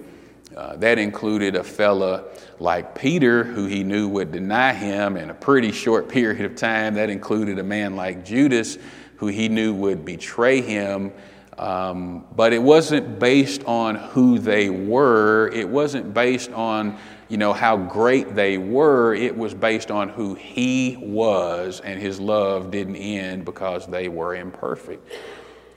Uh, 0.58 0.76
that 0.78 0.98
included 0.98 1.56
a 1.56 1.64
fella 1.64 2.24
like 2.58 2.96
Peter, 2.96 3.44
who 3.44 3.68
he 3.68 3.84
knew 3.84 4.08
would 4.08 4.32
deny 4.32 4.74
him 4.74 5.18
in 5.18 5.30
a 5.30 5.36
pretty 5.36 5.72
short 5.72 6.10
period 6.10 6.46
of 6.46 6.56
time. 6.56 6.96
That 6.96 7.12
included 7.12 7.60
a 7.60 7.64
man 7.64 7.96
like 7.96 8.26
Judas, 8.26 8.80
who 9.18 9.28
he 9.28 9.50
knew 9.50 9.72
would 9.76 10.04
betray 10.04 10.62
him. 10.62 11.12
Um, 11.58 12.26
but 12.36 12.52
it 12.54 12.62
wasn't 12.62 13.20
based 13.20 13.64
on 13.66 13.96
who 13.96 14.40
they 14.40 14.70
were. 14.70 15.50
It 15.54 15.68
wasn't 15.68 16.14
based 16.14 16.52
on 16.52 16.98
you 17.30 17.38
know 17.38 17.54
how 17.54 17.78
great 17.78 18.36
they 18.36 18.58
were. 18.58 19.14
It 19.14 19.36
was 19.36 19.54
based 19.54 19.92
on 19.92 20.10
who 20.10 20.36
he 20.36 20.98
was, 21.00 21.80
and 21.80 22.00
his 22.00 22.20
love 22.20 22.72
didn't 22.72 22.96
end 22.96 23.46
because 23.46 23.88
they 23.88 24.08
were 24.08 24.36
imperfect. 24.36 25.12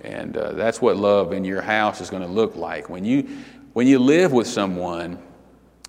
And 0.02 0.36
uh, 0.36 0.52
that's 0.52 0.80
what 0.80 0.96
love 0.96 1.32
in 1.32 1.44
your 1.44 1.62
house 1.62 2.00
is 2.00 2.10
going 2.10 2.22
to 2.22 2.28
look 2.28 2.56
like. 2.56 2.88
When 2.88 3.04
you 3.04 3.28
when 3.72 3.86
you 3.86 3.98
live 3.98 4.32
with 4.32 4.46
someone, 4.46 5.18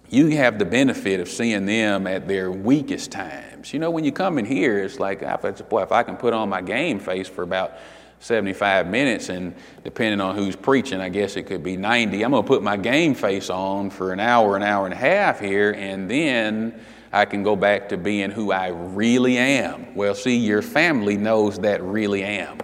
you 0.09 0.27
have 0.37 0.59
the 0.59 0.65
benefit 0.65 1.19
of 1.19 1.29
seeing 1.29 1.65
them 1.65 2.07
at 2.07 2.27
their 2.27 2.51
weakest 2.51 3.11
times. 3.11 3.73
You 3.73 3.79
know, 3.79 3.91
when 3.91 4.03
you 4.03 4.11
come 4.11 4.37
in 4.37 4.45
here, 4.45 4.79
it's 4.79 4.99
like, 4.99 5.21
boy, 5.69 5.83
if 5.83 5.91
I 5.91 6.03
can 6.03 6.17
put 6.17 6.33
on 6.33 6.49
my 6.49 6.61
game 6.61 6.99
face 6.99 7.27
for 7.27 7.43
about 7.43 7.73
75 8.19 8.87
minutes, 8.87 9.29
and 9.29 9.55
depending 9.83 10.21
on 10.21 10.35
who's 10.35 10.55
preaching, 10.55 10.99
I 10.99 11.09
guess 11.09 11.35
it 11.35 11.43
could 11.43 11.63
be 11.63 11.77
90. 11.77 12.23
I'm 12.23 12.31
going 12.31 12.43
to 12.43 12.47
put 12.47 12.63
my 12.63 12.77
game 12.77 13.13
face 13.13 13.49
on 13.49 13.89
for 13.89 14.11
an 14.11 14.19
hour, 14.19 14.55
an 14.55 14.63
hour 14.63 14.85
and 14.85 14.93
a 14.93 14.97
half 14.97 15.39
here, 15.39 15.71
and 15.77 16.09
then 16.09 16.79
I 17.11 17.25
can 17.25 17.43
go 17.43 17.55
back 17.55 17.89
to 17.89 17.97
being 17.97 18.31
who 18.31 18.51
I 18.51 18.67
really 18.67 19.37
am. 19.37 19.95
Well, 19.95 20.15
see, 20.15 20.35
your 20.35 20.61
family 20.61 21.15
knows 21.15 21.59
that 21.59 21.81
really 21.83 22.23
am. 22.23 22.59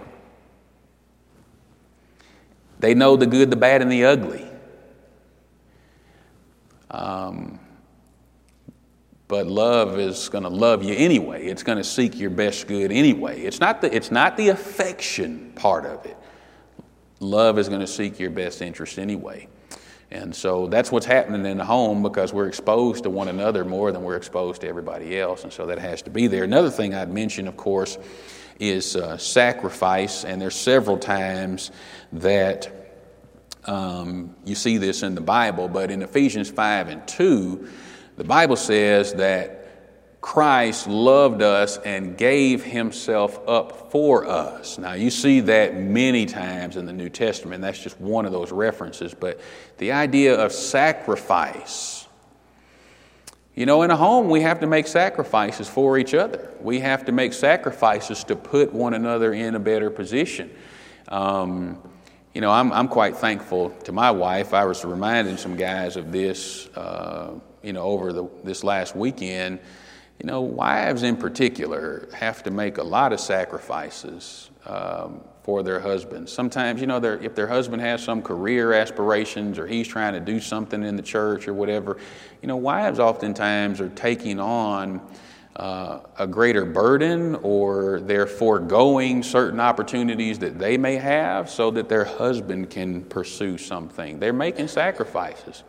They 2.80 2.94
know 2.94 3.16
the 3.16 3.26
good, 3.26 3.50
the 3.50 3.56
bad, 3.56 3.80
and 3.80 3.90
the 3.90 4.04
ugly. 4.04 4.46
Um, 6.90 7.53
but 9.34 9.48
love 9.48 9.98
is 9.98 10.28
going 10.28 10.44
to 10.44 10.48
love 10.48 10.84
you 10.84 10.94
anyway. 10.94 11.44
It's 11.44 11.64
going 11.64 11.78
to 11.78 11.82
seek 11.82 12.20
your 12.20 12.30
best 12.30 12.68
good 12.68 12.92
anyway. 12.92 13.40
It's 13.40 13.58
not 13.58 13.80
the, 13.80 13.92
it's 13.92 14.12
not 14.12 14.36
the 14.36 14.50
affection 14.50 15.50
part 15.56 15.86
of 15.86 16.06
it. 16.06 16.16
Love 17.18 17.58
is 17.58 17.68
going 17.68 17.80
to 17.80 17.86
seek 17.88 18.20
your 18.20 18.30
best 18.30 18.62
interest 18.62 18.96
anyway. 18.96 19.48
And 20.12 20.32
so 20.32 20.68
that's 20.68 20.92
what's 20.92 21.04
happening 21.04 21.44
in 21.46 21.58
the 21.58 21.64
home 21.64 22.00
because 22.00 22.32
we're 22.32 22.46
exposed 22.46 23.02
to 23.02 23.10
one 23.10 23.26
another 23.26 23.64
more 23.64 23.90
than 23.90 24.04
we're 24.04 24.14
exposed 24.14 24.60
to 24.60 24.68
everybody 24.68 25.18
else. 25.18 25.42
And 25.42 25.52
so 25.52 25.66
that 25.66 25.80
has 25.80 26.00
to 26.02 26.10
be 26.10 26.28
there. 26.28 26.44
Another 26.44 26.70
thing 26.70 26.94
I'd 26.94 27.12
mention, 27.12 27.48
of 27.48 27.56
course, 27.56 27.98
is 28.60 28.94
uh, 28.94 29.16
sacrifice. 29.18 30.24
And 30.24 30.40
there's 30.40 30.54
several 30.54 30.96
times 30.96 31.72
that 32.12 32.70
um, 33.64 34.36
you 34.44 34.54
see 34.54 34.78
this 34.78 35.02
in 35.02 35.16
the 35.16 35.20
Bible, 35.20 35.66
but 35.66 35.90
in 35.90 36.02
Ephesians 36.02 36.50
5 36.50 36.86
and 36.86 37.08
2, 37.08 37.68
the 38.16 38.24
Bible 38.24 38.56
says 38.56 39.14
that 39.14 39.64
Christ 40.24 40.86
loved 40.86 41.42
us 41.42 41.76
and 41.76 42.16
gave 42.16 42.64
himself 42.64 43.38
up 43.46 43.92
for 43.92 44.26
us. 44.26 44.78
Now, 44.78 44.94
you 44.94 45.10
see 45.10 45.40
that 45.40 45.76
many 45.76 46.24
times 46.24 46.76
in 46.76 46.86
the 46.86 46.94
New 46.94 47.10
Testament. 47.10 47.60
That's 47.60 47.78
just 47.78 48.00
one 48.00 48.24
of 48.24 48.32
those 48.32 48.50
references. 48.50 49.12
But 49.12 49.38
the 49.76 49.92
idea 49.92 50.34
of 50.34 50.52
sacrifice, 50.52 52.06
you 53.54 53.66
know, 53.66 53.82
in 53.82 53.90
a 53.90 53.96
home, 53.96 54.30
we 54.30 54.40
have 54.40 54.60
to 54.60 54.66
make 54.66 54.86
sacrifices 54.86 55.68
for 55.68 55.98
each 55.98 56.14
other. 56.14 56.50
We 56.58 56.80
have 56.80 57.04
to 57.04 57.12
make 57.12 57.34
sacrifices 57.34 58.24
to 58.24 58.34
put 58.34 58.72
one 58.72 58.94
another 58.94 59.34
in 59.34 59.54
a 59.54 59.60
better 59.60 59.90
position. 59.90 60.50
Um, 61.08 61.82
you 62.34 62.40
know, 62.40 62.50
I'm, 62.50 62.72
I'm 62.72 62.88
quite 62.88 63.16
thankful 63.16 63.70
to 63.84 63.92
my 63.92 64.10
wife. 64.10 64.54
I 64.54 64.64
was 64.64 64.84
reminding 64.84 65.36
some 65.36 65.56
guys 65.56 65.96
of 65.96 66.10
this, 66.10 66.66
uh, 66.74 67.34
you 67.62 67.72
know, 67.72 67.82
over 67.82 68.12
the, 68.12 68.28
this 68.42 68.64
last 68.64 68.96
weekend. 68.96 69.60
You 70.20 70.26
know, 70.26 70.40
wives 70.40 71.04
in 71.04 71.16
particular 71.16 72.08
have 72.12 72.42
to 72.42 72.50
make 72.50 72.78
a 72.78 72.82
lot 72.82 73.12
of 73.12 73.20
sacrifices 73.20 74.50
um, 74.66 75.20
for 75.44 75.62
their 75.62 75.78
husbands. 75.78 76.32
Sometimes, 76.32 76.80
you 76.80 76.88
know, 76.88 77.02
if 77.02 77.36
their 77.36 77.46
husband 77.46 77.82
has 77.82 78.02
some 78.02 78.20
career 78.20 78.72
aspirations 78.72 79.56
or 79.56 79.68
he's 79.68 79.86
trying 79.86 80.14
to 80.14 80.20
do 80.20 80.40
something 80.40 80.82
in 80.82 80.96
the 80.96 81.02
church 81.02 81.46
or 81.46 81.54
whatever, 81.54 81.98
you 82.42 82.48
know, 82.48 82.56
wives 82.56 82.98
oftentimes 82.98 83.80
are 83.80 83.90
taking 83.90 84.40
on 84.40 85.00
uh, 85.56 86.00
a 86.18 86.26
greater 86.26 86.64
burden 86.64 87.36
or 87.36 88.00
they're 88.00 88.26
foregoing 88.26 89.22
certain 89.22 89.60
opportunities 89.60 90.40
that 90.40 90.58
they 90.58 90.76
may 90.76 90.96
have 90.96 91.48
so 91.48 91.70
that 91.70 91.88
their 91.88 92.04
husband 92.04 92.70
can 92.70 93.02
pursue 93.04 93.56
something. 93.56 94.18
They're 94.18 94.32
making 94.32 94.68
sacrifices. 94.68 95.62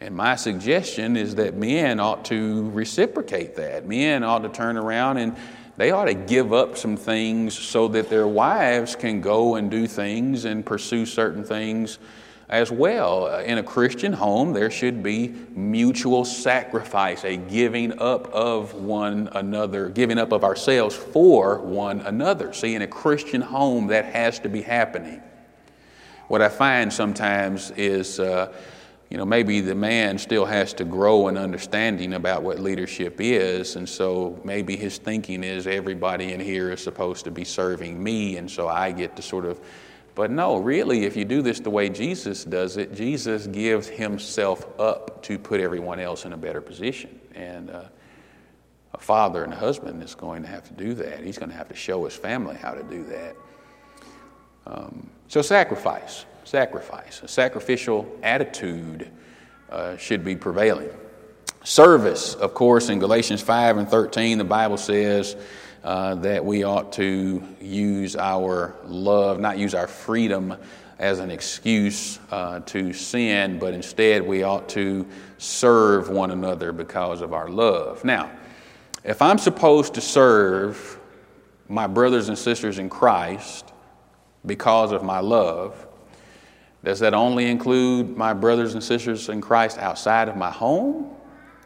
And 0.00 0.16
my 0.16 0.34
suggestion 0.34 1.16
is 1.16 1.36
that 1.36 1.54
men 1.54 2.00
ought 2.00 2.24
to 2.26 2.70
reciprocate 2.70 3.54
that. 3.56 3.86
Men 3.86 4.24
ought 4.24 4.40
to 4.40 4.48
turn 4.48 4.76
around 4.76 5.18
and 5.18 5.36
they 5.76 5.92
ought 5.92 6.06
to 6.06 6.14
give 6.14 6.52
up 6.52 6.76
some 6.76 6.96
things 6.96 7.56
so 7.56 7.88
that 7.88 8.10
their 8.10 8.26
wives 8.26 8.96
can 8.96 9.20
go 9.20 9.54
and 9.54 9.70
do 9.70 9.86
things 9.86 10.44
and 10.44 10.66
pursue 10.66 11.06
certain 11.06 11.44
things 11.44 11.98
as 12.50 12.72
well. 12.72 13.26
Uh, 13.26 13.42
in 13.42 13.58
a 13.58 13.62
Christian 13.62 14.12
home, 14.12 14.52
there 14.52 14.70
should 14.70 15.02
be 15.02 15.28
mutual 15.54 16.24
sacrifice, 16.24 17.24
a 17.24 17.36
giving 17.36 17.98
up 18.00 18.26
of 18.32 18.74
one 18.74 19.28
another, 19.32 19.88
giving 19.88 20.18
up 20.18 20.32
of 20.32 20.42
ourselves 20.42 20.94
for 20.94 21.60
one 21.60 22.00
another. 22.00 22.52
See, 22.52 22.74
in 22.74 22.82
a 22.82 22.88
Christian 22.88 23.40
home, 23.40 23.86
that 23.86 24.04
has 24.06 24.40
to 24.40 24.48
be 24.48 24.62
happening. 24.62 25.22
What 26.26 26.42
I 26.42 26.48
find 26.48 26.92
sometimes 26.92 27.70
is, 27.72 28.18
uh, 28.18 28.52
you 29.10 29.16
know, 29.16 29.24
maybe 29.24 29.60
the 29.60 29.74
man 29.74 30.18
still 30.18 30.44
has 30.44 30.72
to 30.74 30.84
grow 30.84 31.28
in 31.28 31.36
understanding 31.36 32.14
about 32.14 32.42
what 32.42 32.58
leadership 32.58 33.20
is, 33.20 33.76
and 33.76 33.88
so 33.88 34.40
maybe 34.44 34.76
his 34.76 34.98
thinking 34.98 35.44
is 35.44 35.68
everybody 35.68 36.32
in 36.32 36.40
here 36.40 36.72
is 36.72 36.82
supposed 36.82 37.24
to 37.24 37.30
be 37.30 37.44
serving 37.44 38.02
me, 38.02 38.36
and 38.38 38.50
so 38.50 38.68
I 38.68 38.90
get 38.90 39.14
to 39.16 39.22
sort 39.22 39.44
of 39.44 39.60
but 40.20 40.30
no, 40.30 40.58
really, 40.58 41.06
if 41.06 41.16
you 41.16 41.24
do 41.24 41.40
this 41.40 41.60
the 41.60 41.70
way 41.70 41.88
Jesus 41.88 42.44
does 42.44 42.76
it, 42.76 42.92
Jesus 42.92 43.46
gives 43.46 43.88
himself 43.88 44.66
up 44.78 45.22
to 45.22 45.38
put 45.38 45.62
everyone 45.62 45.98
else 45.98 46.26
in 46.26 46.34
a 46.34 46.36
better 46.36 46.60
position. 46.60 47.18
And 47.34 47.70
uh, 47.70 47.84
a 48.92 48.98
father 48.98 49.44
and 49.44 49.54
a 49.54 49.56
husband 49.56 50.02
is 50.02 50.14
going 50.14 50.42
to 50.42 50.48
have 50.50 50.62
to 50.64 50.74
do 50.74 50.92
that. 50.92 51.24
He's 51.24 51.38
going 51.38 51.48
to 51.48 51.56
have 51.56 51.68
to 51.68 51.74
show 51.74 52.04
his 52.04 52.14
family 52.14 52.54
how 52.54 52.72
to 52.72 52.82
do 52.82 53.02
that. 53.04 53.36
Um, 54.66 55.08
so, 55.28 55.40
sacrifice, 55.40 56.26
sacrifice, 56.44 57.22
a 57.22 57.28
sacrificial 57.28 58.06
attitude 58.22 59.10
uh, 59.70 59.96
should 59.96 60.22
be 60.22 60.36
prevailing. 60.36 60.90
Service, 61.64 62.34
of 62.34 62.52
course, 62.52 62.90
in 62.90 62.98
Galatians 62.98 63.40
5 63.40 63.78
and 63.78 63.88
13, 63.88 64.36
the 64.36 64.44
Bible 64.44 64.76
says, 64.76 65.34
uh, 65.82 66.14
that 66.16 66.44
we 66.44 66.64
ought 66.64 66.92
to 66.92 67.42
use 67.60 68.16
our 68.16 68.74
love, 68.84 69.40
not 69.40 69.58
use 69.58 69.74
our 69.74 69.86
freedom 69.86 70.56
as 70.98 71.18
an 71.18 71.30
excuse 71.30 72.18
uh, 72.30 72.60
to 72.60 72.92
sin, 72.92 73.58
but 73.58 73.72
instead 73.72 74.22
we 74.22 74.42
ought 74.42 74.68
to 74.68 75.06
serve 75.38 76.10
one 76.10 76.30
another 76.30 76.72
because 76.72 77.22
of 77.22 77.32
our 77.32 77.48
love. 77.48 78.04
Now, 78.04 78.30
if 79.02 79.22
I'm 79.22 79.38
supposed 79.38 79.94
to 79.94 80.02
serve 80.02 80.98
my 81.68 81.86
brothers 81.86 82.28
and 82.28 82.36
sisters 82.36 82.78
in 82.78 82.90
Christ 82.90 83.72
because 84.44 84.92
of 84.92 85.02
my 85.02 85.20
love, 85.20 85.86
does 86.84 87.00
that 87.00 87.14
only 87.14 87.46
include 87.46 88.16
my 88.16 88.34
brothers 88.34 88.74
and 88.74 88.82
sisters 88.82 89.30
in 89.30 89.40
Christ 89.40 89.78
outside 89.78 90.28
of 90.28 90.36
my 90.36 90.50
home? 90.50 91.14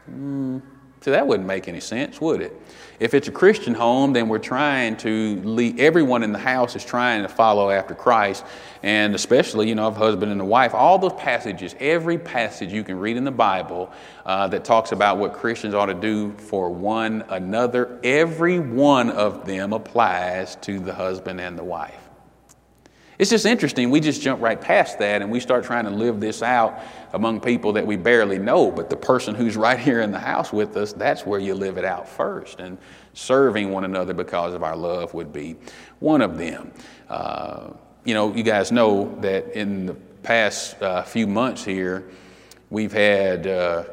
Mm, 0.09 0.61
see, 1.05 1.11
that 1.11 1.25
wouldn't 1.25 1.47
make 1.47 1.67
any 1.67 1.79
sense, 1.79 2.19
would 2.19 2.41
it? 2.41 2.59
If 2.99 3.13
it's 3.13 3.27
a 3.27 3.31
Christian 3.31 3.73
home, 3.73 4.13
then 4.13 4.27
we're 4.27 4.39
trying 4.39 4.97
to 4.97 5.41
lead, 5.43 5.79
everyone 5.79 6.23
in 6.23 6.31
the 6.31 6.39
house 6.39 6.75
is 6.75 6.83
trying 6.83 7.21
to 7.21 7.29
follow 7.29 7.69
after 7.69 7.93
Christ. 7.93 8.43
And 8.83 9.13
especially, 9.13 9.69
you 9.69 9.75
know, 9.75 9.87
a 9.87 9.91
husband 9.91 10.31
and 10.31 10.41
a 10.41 10.45
wife, 10.45 10.73
all 10.73 10.97
those 10.97 11.13
passages, 11.13 11.75
every 11.79 12.17
passage 12.17 12.71
you 12.73 12.83
can 12.83 12.97
read 12.97 13.17
in 13.17 13.23
the 13.23 13.31
Bible 13.31 13.91
uh, 14.25 14.47
that 14.47 14.65
talks 14.65 14.91
about 14.91 15.17
what 15.17 15.33
Christians 15.33 15.73
ought 15.73 15.87
to 15.87 15.93
do 15.93 16.31
for 16.33 16.69
one 16.69 17.23
another, 17.29 17.99
every 18.03 18.59
one 18.59 19.09
of 19.09 19.45
them 19.45 19.73
applies 19.73 20.55
to 20.57 20.79
the 20.79 20.93
husband 20.93 21.39
and 21.39 21.57
the 21.57 21.63
wife. 21.63 22.05
It's 23.17 23.29
just 23.29 23.45
interesting. 23.45 23.91
We 23.91 23.99
just 24.01 24.21
jump 24.21 24.41
right 24.41 24.59
past 24.59 24.99
that 24.99 25.21
and 25.21 25.31
we 25.31 25.39
start 25.39 25.63
trying 25.63 25.85
to 25.85 25.89
live 25.89 26.19
this 26.19 26.41
out 26.41 26.81
among 27.13 27.39
people 27.39 27.73
that 27.73 27.85
we 27.85 27.95
barely 27.95 28.37
know. 28.37 28.71
But 28.71 28.89
the 28.89 28.97
person 28.97 29.35
who's 29.35 29.55
right 29.67 29.79
here 29.79 30.01
in 30.01 30.11
the 30.11 30.19
house 30.19 30.51
with 30.51 30.75
us, 30.75 30.93
that's 30.93 31.25
where 31.25 31.39
you 31.39 31.55
live 31.55 31.77
it 31.77 31.85
out 31.85 32.07
first. 32.07 32.59
And 32.59 32.77
serving 33.13 33.71
one 33.71 33.85
another 33.85 34.13
because 34.13 34.53
of 34.53 34.63
our 34.63 34.75
love 34.75 35.13
would 35.13 35.31
be 35.31 35.55
one 35.99 36.21
of 36.21 36.37
them. 36.37 36.71
Uh, 37.09 37.69
you 38.03 38.13
know, 38.13 38.33
you 38.33 38.43
guys 38.43 38.71
know 38.71 39.17
that 39.21 39.57
in 39.57 39.85
the 39.85 39.95
past 40.23 40.81
uh, 40.81 41.01
few 41.03 41.27
months 41.27 41.63
here, 41.63 42.09
we've 42.69 42.93
had. 42.93 43.47
Uh, 43.47 43.83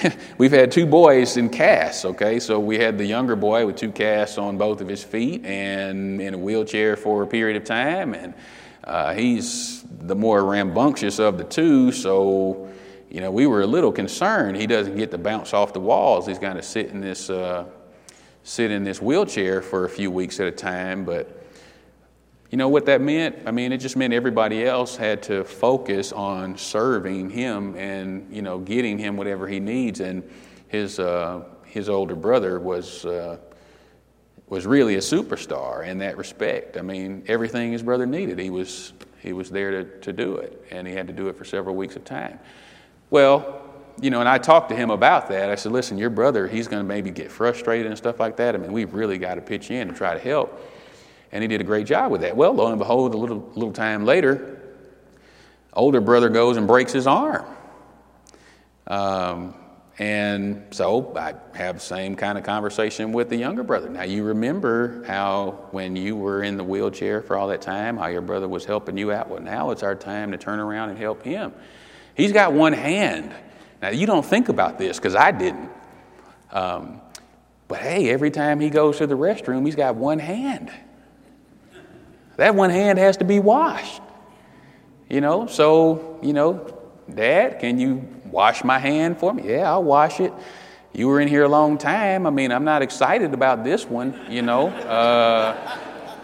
we've 0.38 0.52
had 0.52 0.70
two 0.70 0.86
boys 0.86 1.36
in 1.36 1.48
casts, 1.48 2.04
okay? 2.04 2.38
So 2.38 2.58
we 2.58 2.78
had 2.78 2.98
the 2.98 3.04
younger 3.04 3.36
boy 3.36 3.66
with 3.66 3.76
two 3.76 3.90
casts 3.90 4.38
on 4.38 4.58
both 4.58 4.80
of 4.80 4.88
his 4.88 5.02
feet 5.02 5.44
and 5.44 6.20
in 6.20 6.34
a 6.34 6.38
wheelchair 6.38 6.96
for 6.96 7.22
a 7.22 7.26
period 7.26 7.56
of 7.56 7.64
time. 7.64 8.14
And 8.14 8.34
uh, 8.84 9.14
he's 9.14 9.82
the 9.82 10.14
more 10.14 10.44
rambunctious 10.44 11.18
of 11.18 11.38
the 11.38 11.44
two, 11.44 11.92
so, 11.92 12.68
you 13.08 13.20
know, 13.20 13.30
we 13.30 13.46
were 13.46 13.62
a 13.62 13.66
little 13.66 13.92
concerned 13.92 14.56
he 14.56 14.66
doesn't 14.66 14.96
get 14.96 15.10
to 15.12 15.18
bounce 15.18 15.54
off 15.54 15.72
the 15.72 15.80
walls. 15.80 16.26
He's 16.26 16.38
got 16.38 16.54
to 16.54 16.62
sit 16.62 16.88
in 16.88 17.00
this, 17.00 17.30
uh, 17.30 17.64
sit 18.42 18.70
in 18.70 18.84
this 18.84 19.00
wheelchair 19.00 19.62
for 19.62 19.84
a 19.84 19.88
few 19.88 20.10
weeks 20.10 20.40
at 20.40 20.48
a 20.48 20.52
time, 20.52 21.04
but 21.04 21.41
you 22.52 22.58
know 22.58 22.68
what 22.68 22.86
that 22.86 23.00
meant? 23.00 23.38
I 23.46 23.50
mean, 23.50 23.72
it 23.72 23.78
just 23.78 23.96
meant 23.96 24.12
everybody 24.12 24.64
else 24.64 24.94
had 24.94 25.22
to 25.24 25.42
focus 25.42 26.12
on 26.12 26.56
serving 26.56 27.30
him 27.30 27.74
and, 27.74 28.32
you 28.32 28.42
know, 28.42 28.60
getting 28.60 28.98
him 28.98 29.16
whatever 29.16 29.48
he 29.48 29.58
needs. 29.58 29.98
And 29.98 30.22
his, 30.68 31.00
uh, 31.00 31.42
his 31.64 31.88
older 31.88 32.14
brother 32.14 32.60
was, 32.60 33.04
uh, 33.04 33.38
was 34.48 34.66
really 34.66 34.94
a 34.94 35.00
superstar 35.00 35.84
in 35.84 35.98
that 35.98 36.16
respect. 36.16 36.76
I 36.76 36.82
mean, 36.82 37.24
everything 37.26 37.72
his 37.72 37.82
brother 37.82 38.06
needed, 38.06 38.38
he 38.38 38.50
was, 38.50 38.92
He 39.22 39.32
was 39.32 39.50
there 39.50 39.70
to, 39.70 39.84
to 40.00 40.12
do 40.12 40.36
it, 40.36 40.66
and 40.70 40.86
he 40.86 40.92
had 40.94 41.06
to 41.06 41.12
do 41.12 41.28
it 41.28 41.36
for 41.36 41.44
several 41.44 41.76
weeks 41.76 41.94
of 41.94 42.04
time. 42.04 42.40
Well, 43.08 43.62
you 44.00 44.10
know, 44.10 44.18
and 44.18 44.28
I 44.28 44.38
talked 44.38 44.68
to 44.70 44.76
him 44.76 44.90
about 44.90 45.28
that. 45.28 45.48
I 45.48 45.54
said, 45.54 45.70
listen, 45.70 45.96
your 45.96 46.10
brother, 46.10 46.48
he's 46.48 46.66
going 46.66 46.82
to 46.82 46.88
maybe 46.88 47.10
get 47.10 47.30
frustrated 47.30 47.86
and 47.86 47.96
stuff 47.96 48.18
like 48.18 48.36
that. 48.38 48.54
I 48.56 48.58
mean, 48.58 48.72
we've 48.72 48.92
really 48.92 49.18
got 49.18 49.36
to 49.36 49.40
pitch 49.40 49.70
in 49.70 49.88
and 49.88 49.96
try 49.96 50.12
to 50.12 50.20
help. 50.20 50.60
And 51.32 51.42
he 51.42 51.48
did 51.48 51.60
a 51.60 51.64
great 51.64 51.86
job 51.86 52.12
with 52.12 52.20
that. 52.20 52.36
Well, 52.36 52.52
lo 52.52 52.66
and 52.68 52.78
behold, 52.78 53.14
a 53.14 53.16
little, 53.16 53.50
little 53.54 53.72
time 53.72 54.04
later, 54.04 54.60
older 55.72 56.00
brother 56.00 56.28
goes 56.28 56.56
and 56.56 56.66
breaks 56.66 56.92
his 56.92 57.06
arm. 57.06 57.46
Um, 58.86 59.54
and 59.98 60.64
so 60.70 61.16
I 61.16 61.34
have 61.56 61.76
the 61.76 61.80
same 61.80 62.16
kind 62.16 62.38
of 62.38 62.44
conversation 62.44 63.12
with 63.12 63.28
the 63.28 63.36
younger 63.36 63.62
brother. 63.62 63.88
Now, 63.88 64.02
you 64.02 64.24
remember 64.24 65.04
how 65.06 65.68
when 65.70 65.96
you 65.96 66.16
were 66.16 66.42
in 66.42 66.56
the 66.56 66.64
wheelchair 66.64 67.22
for 67.22 67.36
all 67.36 67.48
that 67.48 67.62
time, 67.62 67.96
how 67.96 68.06
your 68.06 68.22
brother 68.22 68.48
was 68.48 68.64
helping 68.64 68.96
you 68.96 69.12
out? 69.12 69.28
Well, 69.28 69.40
now 69.40 69.70
it's 69.70 69.82
our 69.82 69.94
time 69.94 70.32
to 70.32 70.38
turn 70.38 70.58
around 70.58 70.90
and 70.90 70.98
help 70.98 71.22
him. 71.22 71.52
He's 72.14 72.32
got 72.32 72.52
one 72.52 72.72
hand. 72.72 73.32
Now, 73.80 73.90
you 73.90 74.06
don't 74.06 74.24
think 74.24 74.48
about 74.48 74.78
this 74.78 74.98
because 74.98 75.14
I 75.14 75.30
didn't. 75.30 75.70
Um, 76.50 77.00
but 77.68 77.78
hey, 77.78 78.10
every 78.10 78.30
time 78.30 78.60
he 78.60 78.70
goes 78.70 78.98
to 78.98 79.06
the 79.06 79.16
restroom, 79.16 79.64
he's 79.64 79.76
got 79.76 79.96
one 79.96 80.18
hand. 80.18 80.70
That 82.42 82.56
one 82.56 82.70
hand 82.70 82.98
has 82.98 83.18
to 83.18 83.24
be 83.24 83.38
washed. 83.38 84.02
You 85.08 85.20
know, 85.20 85.46
so, 85.46 86.18
you 86.24 86.32
know, 86.32 86.76
Dad, 87.08 87.60
can 87.60 87.78
you 87.78 88.04
wash 88.24 88.64
my 88.64 88.80
hand 88.80 89.18
for 89.18 89.32
me? 89.32 89.48
Yeah, 89.48 89.70
I'll 89.70 89.84
wash 89.84 90.18
it. 90.18 90.32
You 90.92 91.06
were 91.06 91.20
in 91.20 91.28
here 91.28 91.44
a 91.44 91.48
long 91.48 91.78
time. 91.78 92.26
I 92.26 92.30
mean, 92.30 92.50
I'm 92.50 92.64
not 92.64 92.82
excited 92.82 93.32
about 93.32 93.62
this 93.62 93.84
one, 93.84 94.18
you 94.28 94.42
know. 94.42 94.70
Uh, 94.70 95.78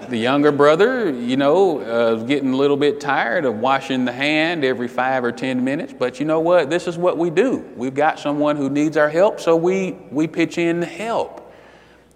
the 0.08 0.16
younger 0.16 0.50
brother, 0.50 1.08
you 1.08 1.36
know, 1.36 1.82
uh, 1.82 2.16
getting 2.24 2.52
a 2.52 2.56
little 2.56 2.76
bit 2.76 3.00
tired 3.00 3.44
of 3.44 3.60
washing 3.60 4.04
the 4.04 4.10
hand 4.10 4.64
every 4.64 4.88
five 4.88 5.22
or 5.22 5.30
ten 5.30 5.62
minutes. 5.62 5.94
But 5.96 6.18
you 6.18 6.26
know 6.26 6.40
what? 6.40 6.68
This 6.68 6.88
is 6.88 6.98
what 6.98 7.16
we 7.16 7.30
do. 7.30 7.58
We've 7.76 7.94
got 7.94 8.18
someone 8.18 8.56
who 8.56 8.68
needs 8.68 8.96
our 8.96 9.08
help, 9.08 9.38
so 9.38 9.54
we, 9.54 9.92
we 10.10 10.26
pitch 10.26 10.58
in 10.58 10.80
to 10.80 10.86
help. 10.86 11.54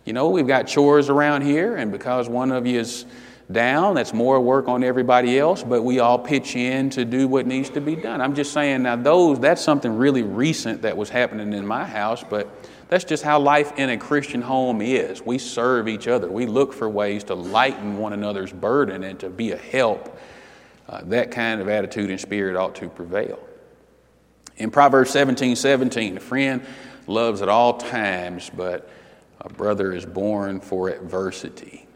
You 0.05 0.12
know, 0.12 0.28
we've 0.28 0.48
got 0.48 0.66
chores 0.66 1.09
around 1.09 1.42
here, 1.42 1.76
and 1.76 1.92
because 1.92 2.28
one 2.28 2.50
of 2.50 2.66
you 2.66 2.80
is 2.80 3.07
down, 3.53 3.94
that's 3.94 4.12
more 4.12 4.40
work 4.40 4.68
on 4.68 4.82
everybody 4.82 5.38
else, 5.38 5.62
but 5.62 5.82
we 5.82 5.98
all 5.98 6.18
pitch 6.18 6.57
in 6.57 6.90
to 6.90 7.05
do 7.05 7.28
what 7.28 7.46
needs 7.46 7.70
to 7.70 7.80
be 7.80 7.96
done. 7.96 8.20
I'm 8.20 8.34
just 8.34 8.53
saying 8.53 8.82
now 8.82 8.96
those 8.96 9.40
that's 9.40 9.62
something 9.62 9.96
really 9.96 10.22
recent 10.22 10.82
that 10.82 10.96
was 10.96 11.11
happening 11.11 11.53
in 11.53 11.66
my 11.66 11.84
house, 11.84 12.24
but 12.28 12.48
that's 12.88 13.05
just 13.05 13.22
how 13.22 13.38
life 13.38 13.72
in 13.78 13.88
a 13.88 13.96
Christian 13.96 14.42
home 14.42 14.82
is. 14.82 15.22
We 15.22 15.38
serve 15.38 15.88
each 15.88 16.09
other. 16.09 16.30
We 16.30 16.46
look 16.46 16.72
for 16.72 16.88
ways 16.88 17.24
to 17.24 17.34
lighten 17.34 17.96
one 17.96 18.12
another's 18.12 18.53
burden 18.53 19.03
and 19.03 19.18
to 19.20 19.30
be 19.30 19.53
a 19.53 19.57
help. 19.57 20.18
Uh, 20.88 21.00
that 21.05 21.30
kind 21.30 21.61
of 21.61 21.68
attitude 21.68 22.11
and 22.11 22.20
spirit 22.20 22.57
ought 22.57 22.74
to 22.74 22.88
prevail. 22.88 23.38
In 24.57 24.70
Proverbs 24.70 25.11
17 25.11 25.57
17, 25.57 26.16
a 26.18 26.20
friend 26.20 26.66
loves 27.07 27.40
at 27.42 27.48
all 27.48 27.78
times, 27.78 28.50
but 28.55 28.88
a 29.40 29.48
brother 29.48 29.92
is 29.92 30.07
born 30.07 30.61
for 30.61 30.88
adversity. 30.88 31.86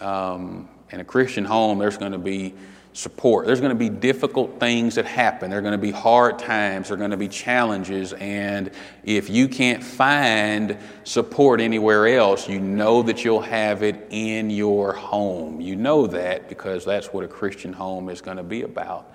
Um, 0.00 0.68
in 0.92 1.00
a 1.00 1.04
Christian 1.04 1.44
home, 1.44 1.78
there's 1.78 1.96
going 1.96 2.12
to 2.12 2.18
be 2.18 2.54
support. 2.92 3.46
There's 3.46 3.60
going 3.60 3.70
to 3.70 3.74
be 3.74 3.88
difficult 3.88 4.60
things 4.60 4.96
that 4.96 5.06
happen. 5.06 5.50
There 5.50 5.58
are 5.58 5.62
going 5.62 5.72
to 5.72 5.78
be 5.78 5.90
hard 5.90 6.38
times. 6.38 6.88
There 6.88 6.94
are 6.94 6.98
going 6.98 7.10
to 7.10 7.16
be 7.16 7.28
challenges. 7.28 8.12
And 8.12 8.70
if 9.02 9.30
you 9.30 9.48
can't 9.48 9.82
find 9.82 10.76
support 11.04 11.60
anywhere 11.60 12.06
else, 12.06 12.48
you 12.48 12.60
know 12.60 13.02
that 13.02 13.24
you'll 13.24 13.40
have 13.40 13.82
it 13.82 14.08
in 14.10 14.50
your 14.50 14.92
home. 14.92 15.60
You 15.60 15.74
know 15.74 16.06
that 16.08 16.50
because 16.50 16.84
that's 16.84 17.08
what 17.08 17.24
a 17.24 17.28
Christian 17.28 17.72
home 17.72 18.10
is 18.10 18.20
going 18.20 18.36
to 18.36 18.42
be 18.42 18.62
about 18.62 19.14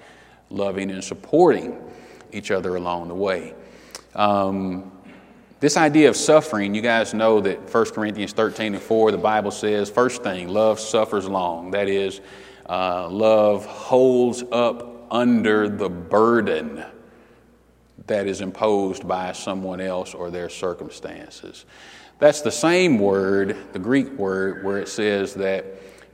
loving 0.49 0.89
and 0.89 1.03
supporting 1.03 1.79
each 2.31 2.49
other 2.49 2.75
along 2.75 3.09
the 3.09 3.15
way. 3.15 3.53
Um, 4.15 4.91
this 5.59 5.75
idea 5.75 6.09
of 6.09 6.15
suffering, 6.15 6.75
you 6.75 6.81
guys 6.81 7.13
know 7.13 7.41
that 7.41 7.73
1 7.73 7.85
Corinthians 7.85 8.33
13 8.33 8.75
and 8.75 8.83
4, 8.83 9.11
the 9.11 9.17
Bible 9.17 9.51
says, 9.51 9.89
first 9.89 10.21
thing, 10.21 10.49
love 10.49 10.79
suffers 10.79 11.27
long. 11.27 11.71
That 11.71 11.87
is, 11.87 12.21
uh, 12.69 13.09
love 13.09 13.65
holds 13.65 14.43
up 14.51 15.07
under 15.11 15.67
the 15.67 15.89
burden 15.89 16.85
that 18.05 18.27
is 18.27 18.41
imposed 18.41 19.07
by 19.07 19.31
someone 19.31 19.81
else 19.81 20.13
or 20.13 20.29
their 20.29 20.49
circumstances. 20.49 21.65
That's 22.19 22.41
the 22.41 22.51
same 22.51 22.99
word, 22.99 23.57
the 23.73 23.79
Greek 23.79 24.11
word, 24.11 24.63
where 24.63 24.77
it 24.77 24.87
says 24.87 25.33
that 25.35 25.65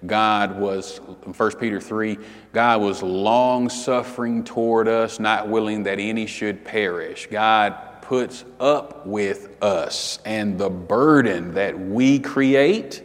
God 0.06 0.60
was, 0.60 1.00
in 1.26 1.34
1 1.34 1.52
Peter 1.58 1.80
3, 1.80 2.18
God 2.54 2.82
was 2.82 3.04
long 3.04 3.70
suffering 3.70 4.44
toward 4.44 4.88
us, 4.88 5.20
not 5.20 5.50
willing 5.50 5.84
that 5.84 6.00
any 6.00 6.28
should 6.28 6.64
perish. 6.64 7.28
God 7.30 7.78
puts 8.14 8.46
up 8.60 9.08
with 9.08 9.58
us 9.64 10.20
and 10.24 10.60
the 10.60 10.70
burden 10.70 11.56
that 11.56 11.80
we 11.80 12.20
create, 12.20 13.02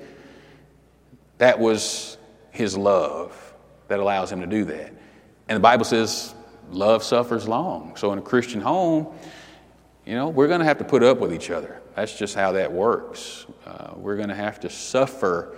that 1.38 1.58
was 1.58 2.18
his 2.50 2.76
love 2.76 3.54
that 3.86 4.00
allows 4.00 4.30
him 4.30 4.42
to 4.42 4.46
do 4.46 4.66
that. 4.66 4.92
And 5.48 5.56
the 5.56 5.60
Bible 5.60 5.86
says 5.86 6.34
love 6.70 7.02
suffers 7.02 7.48
long. 7.48 7.96
So 7.96 8.12
in 8.12 8.18
a 8.18 8.22
Christian 8.22 8.60
home, 8.60 9.06
you 10.04 10.14
know, 10.14 10.28
we're 10.28 10.46
going 10.46 10.60
to 10.60 10.66
have 10.66 10.76
to 10.76 10.84
put 10.84 11.02
up 11.02 11.20
with 11.20 11.32
each 11.32 11.50
other. 11.50 11.80
That's 11.96 12.14
just 12.14 12.34
how 12.34 12.52
that 12.52 12.70
works. 12.70 13.46
Uh, 13.64 13.94
we're 13.96 14.16
going 14.16 14.28
to 14.28 14.34
have 14.34 14.60
to 14.60 14.68
suffer 14.68 15.56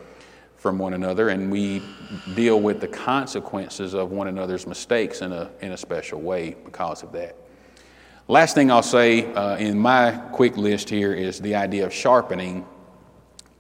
from 0.59 0.79
one 0.79 0.95
another, 0.95 1.31
and 1.31 1.51
we 1.51 1.83
deal 2.37 2.61
with 2.61 2.81
the 2.81 2.87
consequences 2.87 3.95
of 3.95 4.13
one 4.13 4.29
another's 4.29 4.69
mistakes 4.69 5.23
in 5.23 5.33
a, 5.33 5.51
in 5.61 5.73
a 5.73 5.77
special 5.77 6.21
way 6.21 6.55
because 6.65 7.03
of 7.03 7.11
that. 7.11 7.35
Last 8.31 8.55
thing 8.55 8.71
I'll 8.71 8.81
say 8.81 9.25
uh, 9.35 9.57
in 9.57 9.77
my 9.77 10.13
quick 10.31 10.57
list 10.57 10.89
here 10.89 11.13
is 11.13 11.41
the 11.41 11.57
idea 11.57 11.85
of 11.85 11.93
sharpening 11.93 12.65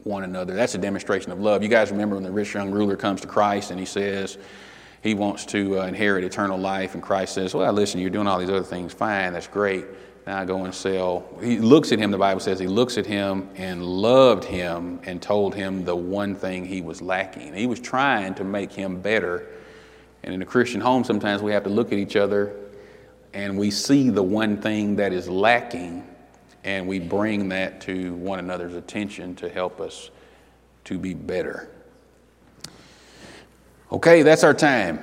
one 0.04 0.22
another. 0.22 0.54
That's 0.54 0.76
a 0.76 0.78
demonstration 0.78 1.32
of 1.32 1.40
love. 1.40 1.64
You 1.64 1.68
guys 1.68 1.90
remember 1.90 2.14
when 2.14 2.22
the 2.22 2.30
rich 2.30 2.54
young 2.54 2.70
ruler 2.70 2.94
comes 2.94 3.20
to 3.22 3.26
Christ 3.26 3.72
and 3.72 3.80
he 3.80 3.84
says 3.84 4.38
he 5.02 5.14
wants 5.14 5.44
to 5.46 5.80
uh, 5.80 5.86
inherit 5.86 6.22
eternal 6.22 6.56
life, 6.56 6.94
and 6.94 7.02
Christ 7.02 7.34
says, 7.34 7.52
Well, 7.52 7.72
listen, 7.72 8.00
you're 8.00 8.10
doing 8.10 8.28
all 8.28 8.38
these 8.38 8.48
other 8.48 8.62
things 8.62 8.94
fine, 8.94 9.32
that's 9.32 9.48
great. 9.48 9.86
Now 10.24 10.44
go 10.44 10.64
and 10.64 10.72
sell. 10.72 11.28
He 11.42 11.58
looks 11.58 11.90
at 11.90 11.98
him, 11.98 12.12
the 12.12 12.18
Bible 12.18 12.40
says, 12.40 12.60
he 12.60 12.68
looks 12.68 12.96
at 12.96 13.06
him 13.06 13.50
and 13.56 13.84
loved 13.84 14.44
him 14.44 15.00
and 15.02 15.20
told 15.20 15.52
him 15.52 15.84
the 15.84 15.96
one 15.96 16.36
thing 16.36 16.64
he 16.64 16.80
was 16.80 17.02
lacking. 17.02 17.54
He 17.54 17.66
was 17.66 17.80
trying 17.80 18.34
to 18.36 18.44
make 18.44 18.70
him 18.70 19.00
better. 19.00 19.48
And 20.22 20.32
in 20.32 20.42
a 20.42 20.46
Christian 20.46 20.80
home, 20.80 21.02
sometimes 21.02 21.42
we 21.42 21.50
have 21.50 21.64
to 21.64 21.70
look 21.70 21.90
at 21.90 21.98
each 21.98 22.14
other 22.14 22.54
and 23.32 23.58
we 23.58 23.70
see 23.70 24.10
the 24.10 24.22
one 24.22 24.60
thing 24.60 24.96
that 24.96 25.12
is 25.12 25.28
lacking 25.28 26.06
and 26.64 26.86
we 26.86 26.98
bring 26.98 27.48
that 27.48 27.80
to 27.82 28.14
one 28.14 28.38
another's 28.38 28.74
attention 28.74 29.34
to 29.36 29.48
help 29.48 29.80
us 29.80 30.10
to 30.84 30.98
be 30.98 31.14
better. 31.14 31.70
Okay, 33.92 34.22
that's 34.22 34.44
our 34.44 34.54
time. 34.54 35.00